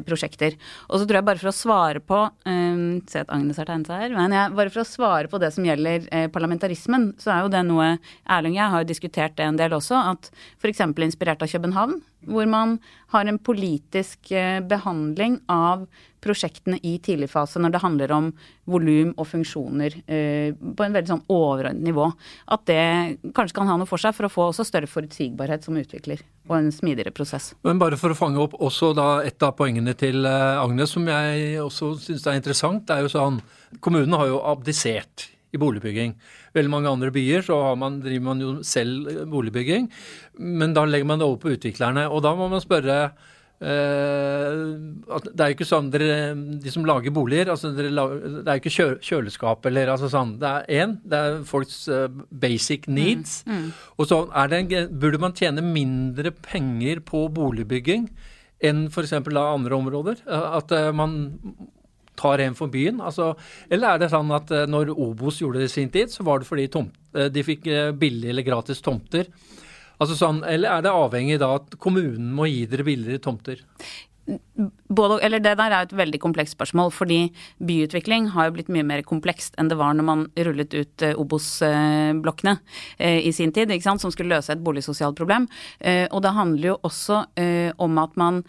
prosjekter. 0.08 0.58
Og 0.90 1.00
så 1.00 1.08
tror 1.08 1.22
jeg 1.22 1.30
bare 1.32 1.42
for 1.42 1.52
å 1.52 1.56
svare 1.56 2.04
på 2.04 2.22
um, 2.48 2.86
Se 3.08 3.22
at 3.22 3.32
Agnes 3.34 3.60
har 3.60 3.68
tegnet 3.70 3.90
seg 3.90 4.02
her. 4.02 4.16
Men 4.18 4.34
jeg, 4.36 4.54
bare 4.58 4.74
for 4.74 4.84
å 4.84 4.88
svare 4.88 5.32
på 5.32 5.40
det 5.42 5.52
som 5.56 5.66
gjelder 5.66 6.08
parlamentarismen, 6.34 7.12
så 7.22 7.32
er 7.34 7.46
jo 7.46 7.52
det 7.54 7.64
noe 7.68 7.90
Erling 8.38 8.58
og 8.58 8.62
jeg 8.62 8.74
har 8.74 8.84
jo 8.84 8.90
diskutert 8.90 9.38
det 9.38 9.46
en 9.46 9.60
del 9.60 9.76
også, 9.78 10.00
at 10.14 10.30
f.eks. 10.58 10.82
inspirert 11.06 11.44
av 11.44 11.52
København, 11.52 12.00
hvor 12.28 12.50
man 12.50 12.78
har 13.14 13.26
en 13.26 13.40
politisk 13.40 14.32
behandling 14.68 15.38
av 15.48 15.86
prosjektene 16.28 16.80
i 16.84 16.98
tidlig 17.04 17.30
fase 17.32 17.62
når 17.62 17.74
det 17.74 17.82
handler 17.84 18.14
om 18.16 18.30
volum 18.70 19.14
og 19.16 19.28
funksjoner 19.30 19.96
eh, 20.06 20.50
på 20.52 20.86
en 20.86 20.96
veldig 20.96 21.12
sånn 21.12 21.24
overordnet 21.32 21.86
nivå. 21.88 22.10
At 22.54 22.66
det 22.70 22.82
kanskje 23.38 23.58
kan 23.60 23.70
ha 23.72 23.78
noe 23.80 23.90
for 23.90 24.02
seg 24.02 24.16
for 24.18 24.28
å 24.28 24.32
få 24.32 24.50
også 24.50 24.68
større 24.68 24.90
forutsigbarhet 24.92 25.68
som 25.68 25.78
utvikler 25.80 26.24
og 26.48 26.58
en 26.60 26.72
smidigere 26.74 27.14
prosess. 27.16 27.52
Men 27.68 27.82
bare 27.82 28.00
for 28.00 28.14
å 28.14 28.18
fange 28.18 28.42
opp 28.44 28.58
også 28.64 28.94
da 28.98 29.08
et 29.28 29.44
av 29.44 29.56
poengene 29.60 29.96
til 30.00 30.28
eh, 30.28 30.62
Agnes 30.64 30.96
som 30.98 31.08
jeg 31.08 31.58
også 31.64 31.96
syns 32.04 32.28
er 32.28 32.42
interessant. 32.42 32.86
det 32.88 32.98
er 32.98 33.08
jo 33.08 33.16
sånn, 33.16 33.42
kommunen 33.84 34.18
har 34.18 34.32
jo 34.32 34.44
abdisert 34.48 35.30
i 35.56 35.62
boligbygging. 35.62 36.18
Veldig 36.58 36.74
mange 36.74 36.92
andre 36.92 37.14
byer 37.16 37.46
så 37.46 37.62
man, 37.80 38.02
driver 38.04 38.28
man 38.28 38.44
jo 38.44 38.52
selv 38.68 39.10
boligbygging, 39.32 39.90
men 40.44 40.76
da 40.76 40.86
legger 40.86 41.08
man 41.08 41.22
det 41.22 41.28
over 41.30 41.42
på 41.44 41.56
utviklerne. 41.56 42.08
Og 42.12 42.24
da 42.26 42.36
må 42.38 42.50
man 42.52 42.64
spørre 42.64 43.00
Uh, 43.58 44.78
det 45.34 45.42
er 45.42 45.50
jo 45.50 45.56
ikke 45.56 45.66
sånn 45.66 45.88
dere, 45.90 46.36
De 46.62 46.70
som 46.70 46.84
lager 46.86 47.10
boliger 47.10 47.50
altså 47.50 47.72
dere, 47.74 47.90
Det 47.90 48.44
er 48.44 48.60
jo 48.60 48.62
ikke 48.62 48.74
kjø, 48.76 48.86
kjøleskap 49.02 49.66
eller 49.66 49.90
altså 49.90 50.12
sånn. 50.14 50.36
Det 50.38 50.52
er 50.52 50.84
én, 50.84 50.94
det 51.02 51.18
er 51.18 51.40
folks 51.48 51.80
uh, 51.90 52.06
basic 52.30 52.86
mm, 52.86 52.94
needs. 52.94 53.40
Mm, 53.50 53.64
mm. 53.64 53.72
Og 53.98 54.12
så 54.12 54.20
en, 54.30 54.70
burde 55.02 55.22
man 55.24 55.34
tjene 55.34 55.66
mindre 55.66 56.36
penger 56.38 57.02
på 57.02 57.24
boligbygging 57.34 58.06
enn 58.62 58.86
f.eks. 58.92 59.16
andre 59.18 59.82
områder. 59.82 60.22
At 60.30 60.70
man 60.94 61.18
tar 62.18 62.42
en 62.44 62.58
for 62.58 62.74
byen. 62.74 63.00
Altså, 63.00 63.32
eller 63.70 63.94
er 63.94 64.02
det 64.02 64.12
sånn 64.14 64.34
at 64.36 64.52
når 64.70 64.92
Obos 64.96 65.40
gjorde 65.44 65.62
det 65.62 65.70
i 65.70 65.76
sin 65.78 65.94
tid, 65.94 66.12
så 66.12 66.26
var 66.28 66.42
det 66.42 66.50
fordi 66.50 66.68
tomt, 66.74 66.98
de 67.14 67.46
fikk 67.46 67.70
billig 68.02 68.34
eller 68.34 68.46
gratis 68.48 68.82
tomter. 68.84 69.30
Altså 69.98 70.14
sånn, 70.14 70.44
Eller 70.46 70.70
er 70.76 70.84
det 70.86 70.92
avhengig 70.94 71.40
da 71.42 71.56
at 71.58 71.74
kommunen 71.82 72.30
må 72.38 72.46
gi 72.46 72.68
dere 72.70 72.86
billigere 72.86 73.22
tomter? 73.24 73.64
Både, 74.28 75.22
eller 75.24 75.40
Det 75.40 75.54
der 75.56 75.72
er 75.72 75.86
et 75.86 75.94
veldig 75.96 76.20
komplekst 76.20 76.58
spørsmål, 76.58 76.92
fordi 76.92 77.32
byutvikling 77.64 78.28
har 78.34 78.50
jo 78.50 78.58
blitt 78.58 78.70
mye 78.70 78.84
mer 78.84 79.02
komplekst 79.08 79.56
enn 79.58 79.72
det 79.72 79.78
var 79.80 79.96
når 79.96 80.06
man 80.06 80.26
rullet 80.36 80.76
ut 80.76 81.06
Obos-blokkene 81.16 82.58
i 83.00 83.32
sin 83.32 83.54
tid, 83.56 83.72
som 83.82 84.12
skulle 84.12 84.36
løse 84.36 84.52
et 84.52 84.64
boligsosialt 84.64 85.16
problem. 85.16 85.48
Og 86.12 86.22
det 86.22 86.36
handler 86.36 86.74
jo 86.74 86.80
også 86.84 87.24
om 87.78 87.98
at 88.04 88.20
man 88.20 88.44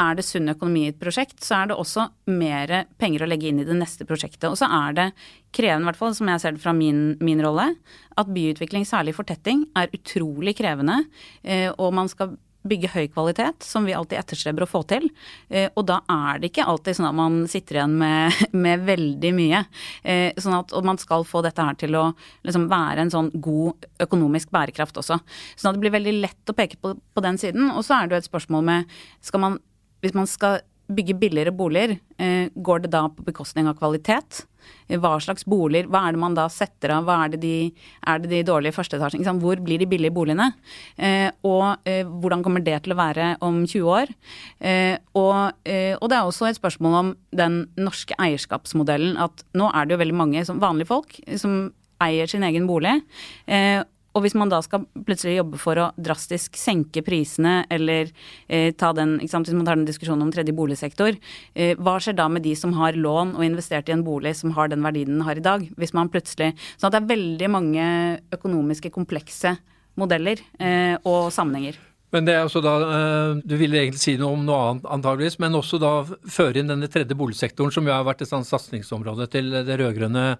er 0.00 0.16
det 0.18 0.24
sunn 0.26 0.50
økonomi 0.50 0.86
i 0.86 0.92
et 0.92 1.00
prosjekt, 1.00 1.38
så 1.44 1.60
er 1.60 1.70
det 1.70 1.78
også 1.78 2.08
mer 2.30 2.72
penger 3.00 3.24
å 3.24 3.28
legge 3.30 3.50
inn 3.50 3.60
i 3.62 3.66
det 3.68 3.76
neste 3.78 4.06
prosjektet. 4.08 4.48
Og 4.50 4.58
så 4.58 4.66
er 4.66 4.96
det 4.96 5.08
krevende, 5.54 5.86
i 5.86 5.90
hvert 5.92 6.00
fall 6.00 6.16
som 6.18 6.30
jeg 6.30 6.42
ser 6.42 6.56
det 6.56 6.64
fra 6.64 6.74
min, 6.76 7.14
min 7.22 7.42
rolle, 7.44 7.70
at 8.18 8.32
byutvikling, 8.34 8.86
særlig 8.88 9.14
fortetting, 9.16 9.68
er 9.78 9.92
utrolig 9.94 10.56
krevende. 10.58 11.04
Eh, 11.42 11.70
og 11.78 11.94
man 11.94 12.10
skal 12.10 12.34
bygge 12.64 12.90
høy 12.94 13.08
kvalitet, 13.12 13.64
som 13.64 13.84
vi 13.84 13.92
alltid 13.94 14.18
etterstreber 14.18 14.64
å 14.64 14.68
få 14.68 14.80
til. 14.88 15.10
Eh, 15.52 15.68
og 15.76 15.84
da 15.90 15.98
er 16.10 16.40
det 16.40 16.50
ikke 16.50 16.64
alltid 16.70 16.96
sånn 16.96 17.10
at 17.10 17.18
man 17.18 17.42
sitter 17.50 17.78
igjen 17.78 17.98
med, 18.00 18.40
med 18.66 18.86
veldig 18.88 19.32
mye. 19.36 19.60
Eh, 20.02 20.40
sånn 20.40 20.56
at, 20.56 20.72
og 20.72 20.88
man 20.88 21.00
skal 21.00 21.26
få 21.28 21.44
dette 21.44 21.64
her 21.64 21.76
til 21.80 21.98
å 22.00 22.06
liksom 22.46 22.66
være 22.72 23.04
en 23.04 23.12
sånn 23.12 23.30
god 23.34 23.86
økonomisk 24.04 24.52
bærekraft 24.54 24.98
også. 25.02 25.20
Sånn 25.54 25.70
at 25.70 25.78
det 25.78 25.84
blir 25.84 25.94
veldig 25.98 26.16
lett 26.22 26.50
å 26.50 26.56
peke 26.56 26.80
på, 26.80 26.96
på 26.96 27.24
den 27.24 27.38
siden. 27.40 27.68
Og 27.74 27.84
så 27.86 27.98
er 27.98 28.08
det 28.08 28.16
jo 28.16 28.24
et 28.24 28.32
spørsmål 28.32 28.66
med 28.72 28.98
skal 29.24 29.44
man 29.44 29.60
hvis 30.04 30.16
man 30.16 30.28
skal 30.30 30.62
bygge 30.92 31.16
billigere 31.16 31.52
boliger, 31.56 31.98
eh, 32.18 32.50
går 32.54 32.84
det 32.84 32.90
da 32.92 33.06
på 33.08 33.24
bekostning 33.24 33.68
av 33.68 33.78
kvalitet? 33.78 34.44
Hva 34.88 35.16
slags 35.20 35.44
boliger, 35.44 35.88
hva 35.88 36.06
er 36.06 36.12
det 36.12 36.20
man 36.20 36.36
da 36.36 36.44
setter 36.48 36.92
av, 36.92 37.04
hva 37.04 37.24
er 37.24 37.32
det 37.34 37.40
de, 37.40 37.72
er 38.06 38.18
det 38.20 38.30
de 38.30 38.42
dårlige 38.44 38.76
førsteetasjene? 38.76 39.40
Hvor 39.40 39.60
blir 39.64 39.80
de 39.80 39.88
billige 39.88 40.12
boligene? 40.12 40.52
Eh, 40.96 41.30
og 41.44 41.80
eh, 41.88 42.04
hvordan 42.04 42.44
kommer 42.44 42.64
det 42.64 42.82
til 42.84 42.92
å 42.92 43.00
være 43.00 43.36
om 43.44 43.64
20 43.64 43.88
år? 43.88 44.12
Og, 45.14 45.40
og, 45.54 46.06
det 46.10 46.16
er 46.16 46.24
også 46.24 46.48
et 46.48 46.60
spørsmål 46.60 46.94
om 47.00 47.14
den 47.32 47.64
norske 47.76 48.16
eierskapsmodellen. 48.20 49.16
At 49.16 49.44
nå 49.56 49.70
er 49.72 49.84
det 49.84 49.96
jo 49.96 50.02
veldig 50.04 50.20
mange 50.20 50.44
som 50.44 50.60
vanlige 50.60 50.90
folk 50.90 51.16
som 51.40 51.72
eier 52.04 52.28
sin 52.28 52.44
egen 52.44 52.68
bolig. 52.68 52.98
Og 54.14 54.22
hvis 54.22 54.36
man 54.38 54.50
da 54.50 54.60
skal 54.62 54.84
plutselig 55.06 55.40
jobbe 55.40 55.58
for 55.58 55.80
å 55.80 55.88
drastisk 55.98 56.58
senke 56.58 57.02
prisene, 57.06 57.64
eller 57.72 58.12
eh, 58.46 58.70
ta 58.78 58.92
den, 58.94 59.16
hvis 59.20 59.34
man 59.34 59.66
tar 59.66 59.78
den 59.78 59.88
diskusjonen 59.88 60.26
om 60.26 60.32
tredje 60.34 60.54
boligsektor, 60.54 61.18
eh, 61.54 61.74
hva 61.82 61.96
skjer 61.98 62.14
da 62.18 62.28
med 62.30 62.46
de 62.46 62.54
som 62.58 62.76
har 62.78 62.94
lån 62.94 63.34
og 63.34 63.46
investert 63.46 63.90
i 63.90 63.96
en 63.96 64.04
bolig 64.06 64.36
som 64.38 64.54
har 64.54 64.70
den 64.70 64.86
verdien 64.86 65.10
den 65.16 65.24
har 65.26 65.40
i 65.40 65.44
dag? 65.44 65.66
Hvis 65.78 65.94
man 65.96 66.12
plutselig 66.12 66.52
Sånn 66.78 66.88
at 66.88 66.94
det 66.94 67.00
er 67.00 67.10
veldig 67.14 67.48
mange 67.50 67.84
økonomiske, 68.34 68.92
komplekse 68.94 69.56
modeller 69.98 70.40
eh, 70.62 70.94
og 71.06 71.32
sammenhenger. 71.34 71.78
Men 72.14 72.28
det 72.28 72.36
er 72.36 72.44
også 72.46 72.62
da, 72.62 72.74
eh, 72.86 73.40
Du 73.42 73.56
ville 73.58 73.80
egentlig 73.80 74.02
si 74.02 74.14
noe 74.20 74.36
om 74.36 74.44
noe 74.46 74.60
annet, 74.68 74.86
antageligvis, 74.96 75.40
men 75.42 75.58
også 75.58 75.80
da 75.82 75.94
føre 76.06 76.60
inn 76.60 76.70
denne 76.70 76.90
tredje 76.90 77.18
boligsektoren, 77.18 77.74
som 77.74 77.86
jo 77.86 77.94
har 77.94 78.06
vært 78.06 78.22
et 78.22 78.30
satsingsområde 78.30 79.26
til 79.32 79.50
det 79.66 79.80
rød-grønne 79.80 80.38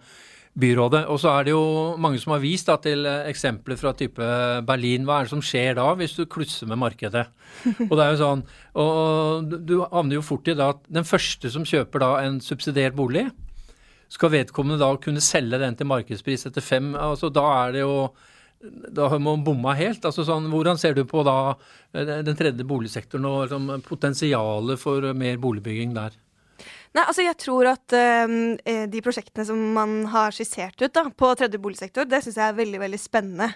byrådet. 0.59 1.03
Og 1.11 1.19
så 1.21 1.33
er 1.35 1.47
det 1.47 1.55
jo 1.55 1.65
mange 2.01 2.21
som 2.23 2.35
har 2.35 2.43
vist 2.43 2.69
da, 2.71 2.77
til 2.83 3.07
eh, 3.09 3.29
eksempler 3.31 3.79
fra 3.81 3.95
type 3.99 4.27
Berlin. 4.67 5.07
Hva 5.07 5.21
er 5.21 5.27
det 5.27 5.35
som 5.35 5.43
skjer 5.45 5.79
da, 5.79 5.87
hvis 5.99 6.15
du 6.19 6.25
klusser 6.31 6.71
med 6.71 6.81
markedet? 6.83 7.27
Og 7.89 7.95
det 7.95 8.05
er 8.05 8.13
jo 8.13 8.21
sånn, 8.21 8.45
og 8.75 9.57
du 9.67 9.77
havner 9.87 10.19
jo 10.19 10.25
fort 10.27 10.49
i 10.51 10.57
da 10.59 10.73
at 10.75 10.81
den 10.91 11.07
første 11.07 11.51
som 11.53 11.67
kjøper 11.69 12.03
da 12.03 12.09
en 12.25 12.41
subsidiert 12.43 12.97
bolig, 12.99 13.29
skal 14.11 14.33
vedkommende 14.35 14.83
da 14.83 14.89
kunne 15.01 15.23
selge 15.25 15.59
den 15.63 15.77
til 15.79 15.89
markedspris 15.91 16.47
etter 16.47 16.63
fem 16.63 16.93
altså 16.95 17.31
Da 17.35 17.45
er 17.65 17.73
det 17.75 17.83
jo 17.83 17.95
da 18.65 19.09
har 19.13 19.21
man 19.21 19.43
bomma 19.45 19.75
helt. 19.77 20.05
altså 20.05 20.25
sånn, 20.25 20.47
Hvordan 20.53 20.79
ser 20.81 20.95
du 20.97 21.05
på 21.09 21.25
da 21.27 21.55
eh, 21.93 22.21
den 22.25 22.37
tredje 22.39 22.65
boligsektoren 22.65 23.27
og 23.29 23.41
liksom, 23.47 23.73
potensialet 23.87 24.81
for 24.81 25.13
mer 25.17 25.41
boligbygging 25.43 25.95
der? 25.97 26.15
Nei, 26.95 27.03
altså 27.11 27.25
jeg 27.25 27.35
tror 27.43 27.67
at 27.73 27.95
uh, 27.99 28.85
de 28.87 29.01
prosjektene 29.03 29.43
som 29.49 29.59
man 29.75 30.05
har 30.13 30.35
skissert 30.35 30.79
ut 30.79 30.93
da, 30.95 31.09
på 31.11 31.33
tredje 31.35 31.59
boligsektor, 31.59 32.07
det 32.07 32.21
syns 32.23 32.39
jeg 32.39 32.53
er 32.53 32.61
veldig 32.61 32.81
veldig 32.85 33.01
spennende. 33.03 33.49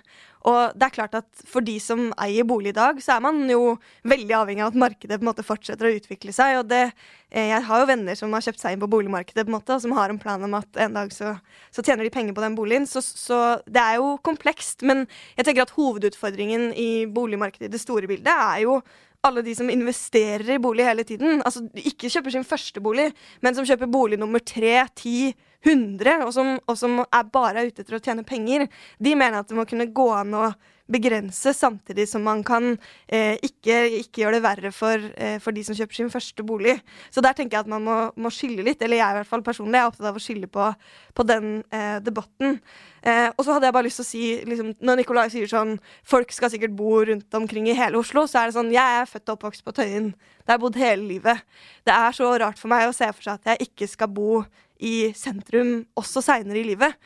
Og 0.50 0.74
det 0.74 0.88
er 0.88 0.94
klart 0.96 1.14
at 1.20 1.44
for 1.46 1.62
de 1.62 1.76
som 1.82 2.08
eier 2.18 2.46
bolig 2.46 2.72
i 2.72 2.76
dag, 2.80 2.98
så 3.02 3.14
er 3.14 3.22
man 3.22 3.38
jo 3.50 3.76
veldig 4.10 4.34
avhengig 4.40 4.64
av 4.64 4.72
at 4.72 4.80
markedet 4.82 5.20
på 5.20 5.22
en 5.22 5.30
måte 5.30 5.46
fortsetter 5.46 5.86
å 5.86 5.94
utvikle 6.00 6.34
seg. 6.34 6.58
Og 6.64 6.66
det, 6.72 6.82
uh, 7.30 7.38
jeg 7.38 7.62
har 7.70 7.84
jo 7.84 7.90
venner 7.92 8.18
som 8.18 8.34
har 8.34 8.42
kjøpt 8.48 8.64
seg 8.64 8.74
inn 8.74 8.82
på 8.82 8.90
boligmarkedet, 8.90 9.46
på 9.46 9.52
en 9.52 9.58
måte, 9.60 9.76
og 9.76 9.86
som 9.86 9.94
har 9.94 10.10
en 10.10 10.22
plan 10.26 10.42
om 10.42 10.58
at 10.58 10.82
en 10.88 10.98
dag 10.98 11.14
så, 11.14 11.36
så 11.70 11.86
tjener 11.86 12.08
de 12.08 12.14
penger 12.18 12.34
på 12.34 12.42
den 12.42 12.58
boligen. 12.58 12.90
Så, 12.90 13.06
så, 13.06 13.42
det 13.70 13.84
er 13.84 14.00
jo 14.02 14.16
komplekst. 14.26 14.82
Men 14.82 15.06
jeg 15.38 15.46
tenker 15.46 15.68
at 15.68 15.78
hovedutfordringen 15.78 16.72
i 16.74 17.06
boligmarkedet 17.06 17.70
i 17.70 17.76
det 17.78 17.86
store 17.86 18.10
bildet 18.10 18.34
er 18.34 18.64
jo 18.66 18.80
alle 19.26 19.42
de 19.42 19.54
som 19.56 19.70
investerer 19.70 20.54
i 20.54 20.60
bolig 20.62 20.86
hele 20.86 21.04
tiden. 21.06 21.42
Altså 21.46 21.64
ikke 21.74 22.10
kjøper 22.12 22.34
sin 22.34 22.46
første 22.46 22.82
bolig, 22.82 23.10
men 23.44 23.56
som 23.56 23.66
kjøper 23.66 23.90
bolig 23.90 24.18
nummer 24.20 24.42
tre, 24.44 24.80
ti, 24.98 25.32
100, 25.66 26.22
og 26.22 26.76
som, 26.78 27.00
er 27.02 27.30
bare 27.34 27.66
ute 27.66 27.82
etter 27.82 27.98
å 27.98 28.02
tjene 28.02 28.26
penger, 28.26 28.68
de 29.02 29.14
mener 29.18 29.40
at 29.40 29.48
det 29.50 29.58
må 29.58 29.66
kunne 29.68 29.88
gå 29.90 30.06
an 30.14 30.36
å 30.38 30.44
begrense, 30.88 31.52
samtidig 31.54 32.06
som 32.08 32.24
man 32.24 32.42
kan 32.46 32.70
eh, 33.06 33.36
ikke, 33.44 33.76
ikke, 34.00 34.22
gjøre 34.22 34.38
det 34.38 34.44
verre 34.44 34.72
for, 34.72 35.04
eh, 35.20 35.36
for, 35.42 35.52
de 35.54 35.64
som 35.66 35.76
kjøper 35.76 35.98
sin 35.98 36.12
første 36.12 36.44
bolig. 36.46 36.78
Så 37.14 37.22
der 37.24 37.36
tenker 37.36 37.58
jeg 37.58 37.66
at 37.66 37.72
man 37.72 37.84
må, 37.84 37.96
må 38.16 38.32
skille 38.34 38.64
litt, 38.64 38.82
eller 38.82 39.00
jeg 39.00 39.16
i 39.16 39.18
hvert 39.18 39.30
fall 39.30 39.44
personlig 39.46 39.80
er 39.80 39.90
opptatt 39.90 40.08
av 40.10 40.16
å 40.18 40.22
skille 40.22 40.48
på, 40.50 40.70
på 41.14 41.26
den 41.28 41.58
eh, 41.74 41.98
debatten. 42.04 42.58
Eh, 43.02 43.28
og 43.34 43.44
så 43.44 43.54
hadde 43.54 43.68
jeg 43.68 43.76
bare 43.76 43.88
lyst 43.88 44.00
til 44.00 44.06
å 44.06 44.10
si, 44.10 44.24
liksom, 44.48 44.72
når 44.84 45.00
Nikolai 45.02 45.28
sier 45.30 45.46
sånn 45.46 45.76
Folk 46.08 46.32
skal 46.34 46.50
sikkert 46.50 46.72
bo 46.74 46.96
rundt 47.06 47.36
omkring 47.38 47.68
i 47.70 47.76
hele 47.78 48.00
Oslo, 48.00 48.24
så 48.26 48.40
er 48.40 48.48
det 48.48 48.56
sånn 48.56 48.72
Jeg 48.74 49.02
er 49.02 49.06
født 49.06 49.28
og 49.28 49.36
oppvokst 49.36 49.64
på 49.66 49.76
Tøyen. 49.76 50.10
Der 50.42 50.54
har 50.54 50.58
jeg 50.58 50.64
bodd 50.64 50.80
hele 50.80 51.04
livet. 51.06 51.44
Det 51.86 51.94
er 51.94 52.16
så 52.16 52.32
rart 52.42 52.58
for 52.58 52.72
meg 52.72 52.88
å 52.88 52.96
se 52.96 53.06
for 53.12 53.24
seg 53.24 53.38
at 53.38 53.52
jeg 53.52 53.68
ikke 53.68 53.90
skal 53.92 54.10
bo 54.10 54.42
i 54.82 55.10
sentrum 55.16 55.82
også 55.98 56.22
seinere 56.24 56.62
i 56.62 56.66
livet. 56.72 56.96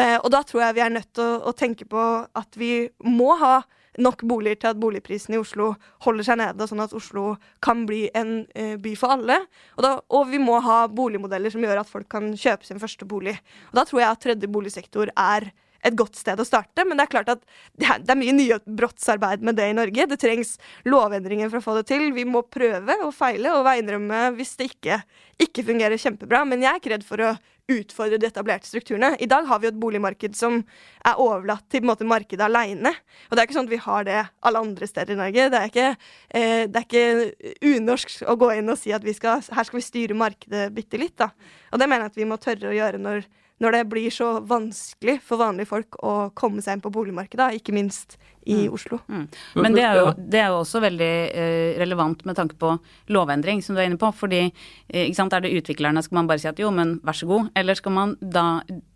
Eh, 0.00 0.16
og 0.20 0.30
da 0.32 0.40
tror 0.46 0.64
jeg 0.64 0.78
vi 0.78 0.84
er 0.84 0.94
nødt 0.94 1.12
til 1.16 1.26
å, 1.26 1.36
å, 1.50 1.52
tenke 1.56 1.86
på 1.88 2.00
at 2.24 2.58
vi 2.58 2.88
må 3.04 3.34
ha 3.40 3.60
nok 4.00 4.22
boliger 4.28 4.60
til 4.60 4.70
at 4.70 4.80
boligprisen 4.80 5.34
i 5.34 5.40
Oslo 5.40 5.72
holder 6.06 6.26
seg 6.26 6.38
nede, 6.40 6.66
sånn 6.70 6.82
at 6.84 6.94
Oslo 6.96 7.34
kan 7.64 7.82
bli 7.88 8.04
en 8.16 8.44
eh, 8.54 8.76
by 8.80 8.94
for 8.98 9.16
alle. 9.16 9.40
Og, 9.76 9.82
da, 9.84 9.96
og, 10.08 10.28
vi 10.30 10.40
må 10.42 10.60
ha 10.64 10.84
boligmodeller 10.88 11.52
som 11.52 11.64
gjør 11.64 11.82
at 11.82 11.90
folk 11.90 12.08
kan 12.12 12.30
kjøpe 12.32 12.68
sin 12.68 12.80
første 12.82 13.08
bolig. 13.08 13.36
Og 13.72 13.80
da 13.80 13.86
tror 13.88 14.04
jeg 14.04 14.10
at 14.14 14.22
tredje 14.24 14.52
boligsektor 14.52 15.12
er 15.12 15.50
et 15.86 15.96
godt 15.96 16.18
sted 16.18 16.40
å 16.40 16.46
starte. 16.46 16.84
Men 16.86 16.98
det 16.98 17.06
er 17.06 17.12
klart 17.14 17.32
at 17.36 17.44
det 17.78 17.88
er, 17.88 18.02
det 18.02 18.14
er 18.14 18.20
mye 18.20 18.36
nybrottsarbeid 18.36 19.44
med 19.46 19.58
det 19.60 19.70
i 19.70 19.76
Norge. 19.76 20.08
Det 20.10 20.20
trengs 20.20 20.56
lovendringer 20.88 21.52
for 21.52 21.60
å 21.60 21.66
få 21.68 21.78
det 21.80 21.86
til. 21.92 22.10
Vi 22.16 22.26
må 22.28 22.44
prøve 22.46 23.00
og 23.04 23.14
feile 23.16 23.54
og 23.56 23.70
innrømme 23.72 24.28
hvis 24.38 24.56
det 24.60 24.70
ikke, 24.74 25.00
ikke 25.40 25.66
fungerer 25.70 26.00
kjempebra. 26.00 26.44
Men 26.48 26.64
jeg 26.64 26.72
er 26.72 26.82
ikke 26.82 26.94
redd 26.96 27.06
for 27.06 27.24
å 27.24 27.34
utfordre 27.70 28.18
de 28.18 28.28
etablerte 28.28 28.68
strukturene. 28.68 29.14
I 29.22 29.28
dag 29.30 29.46
har 29.48 29.60
vi 29.60 29.68
jo 29.68 29.72
et 29.74 29.80
boligmarked 29.80 30.36
som 30.38 30.60
er 31.06 31.20
overlatt 31.22 31.66
til 31.72 31.84
måte, 31.86 32.06
markedet 32.08 32.46
aleine. 32.46 32.92
Og 33.28 33.36
det 33.36 33.42
er 33.42 33.48
ikke 33.48 33.58
sånn 33.58 33.68
at 33.68 33.74
vi 33.74 33.82
har 33.84 34.06
det 34.08 34.18
alle 34.48 34.62
andre 34.66 34.88
steder 34.90 35.14
i 35.14 35.20
Norge. 35.20 35.48
Det 35.52 35.60
er 35.60 35.70
ikke, 35.70 35.90
eh, 36.30 36.64
det 36.66 36.80
er 36.80 36.86
ikke 36.88 37.60
unorsk 37.76 38.16
å 38.26 38.36
gå 38.40 38.52
inn 38.58 38.72
og 38.72 38.80
si 38.80 38.94
at 38.96 39.06
skal, 39.14 39.42
her 39.42 39.68
skal 39.68 39.80
vi 39.80 39.86
styre 39.86 40.18
markedet 40.18 40.70
bitte 40.74 41.00
litt. 41.00 41.16
Da. 41.20 41.30
Og 41.70 41.78
det 41.78 41.88
mener 41.88 42.08
jeg 42.08 42.14
at 42.14 42.20
vi 42.20 42.30
må 42.30 42.40
tørre 42.40 42.72
å 42.72 42.76
gjøre 42.76 43.02
når 43.02 43.28
når 43.60 43.76
det 43.76 43.84
blir 43.92 44.12
så 44.14 44.32
vanskelig 44.48 45.18
for 45.24 45.40
vanlige 45.40 45.68
folk 45.68 45.98
å 46.06 46.14
komme 46.38 46.64
seg 46.64 46.78
inn 46.78 46.84
på 46.84 46.92
boligmarkedet, 46.94 47.52
ikke 47.60 47.74
minst 47.76 48.16
i 48.48 48.66
mm. 48.66 48.74
Oslo. 48.74 48.98
Mm. 49.06 49.26
Men 49.54 49.74
det 49.76 49.82
er, 49.84 49.98
jo, 50.00 50.12
det 50.16 50.38
er, 50.40 50.46
jo, 50.48 50.60
også 50.62 50.80
veldig 50.80 51.10
eh, 51.28 51.80
relevant 51.80 52.24
med 52.24 52.38
tanke 52.38 52.56
på 52.60 52.72
lovendring, 53.12 53.60
som 53.62 53.76
du 53.76 53.82
er 53.82 53.90
inne 53.90 54.00
på. 54.00 54.08
Fordi 54.16 54.46
eh, 54.46 55.10
sant, 55.16 55.34
er 55.36 55.44
det 55.44 55.52
utviklerne, 55.58 56.02
skal 56.04 56.22
man 56.22 56.30
bare 56.30 56.40
si 56.42 56.48
at 56.48 56.62
jo, 56.62 56.70
men 56.74 56.96
vær 57.04 57.18
så 57.18 57.28
god. 57.28 57.50
Eller 57.60 57.78
skal 57.78 57.96
man 57.96 58.16
da 58.20 58.46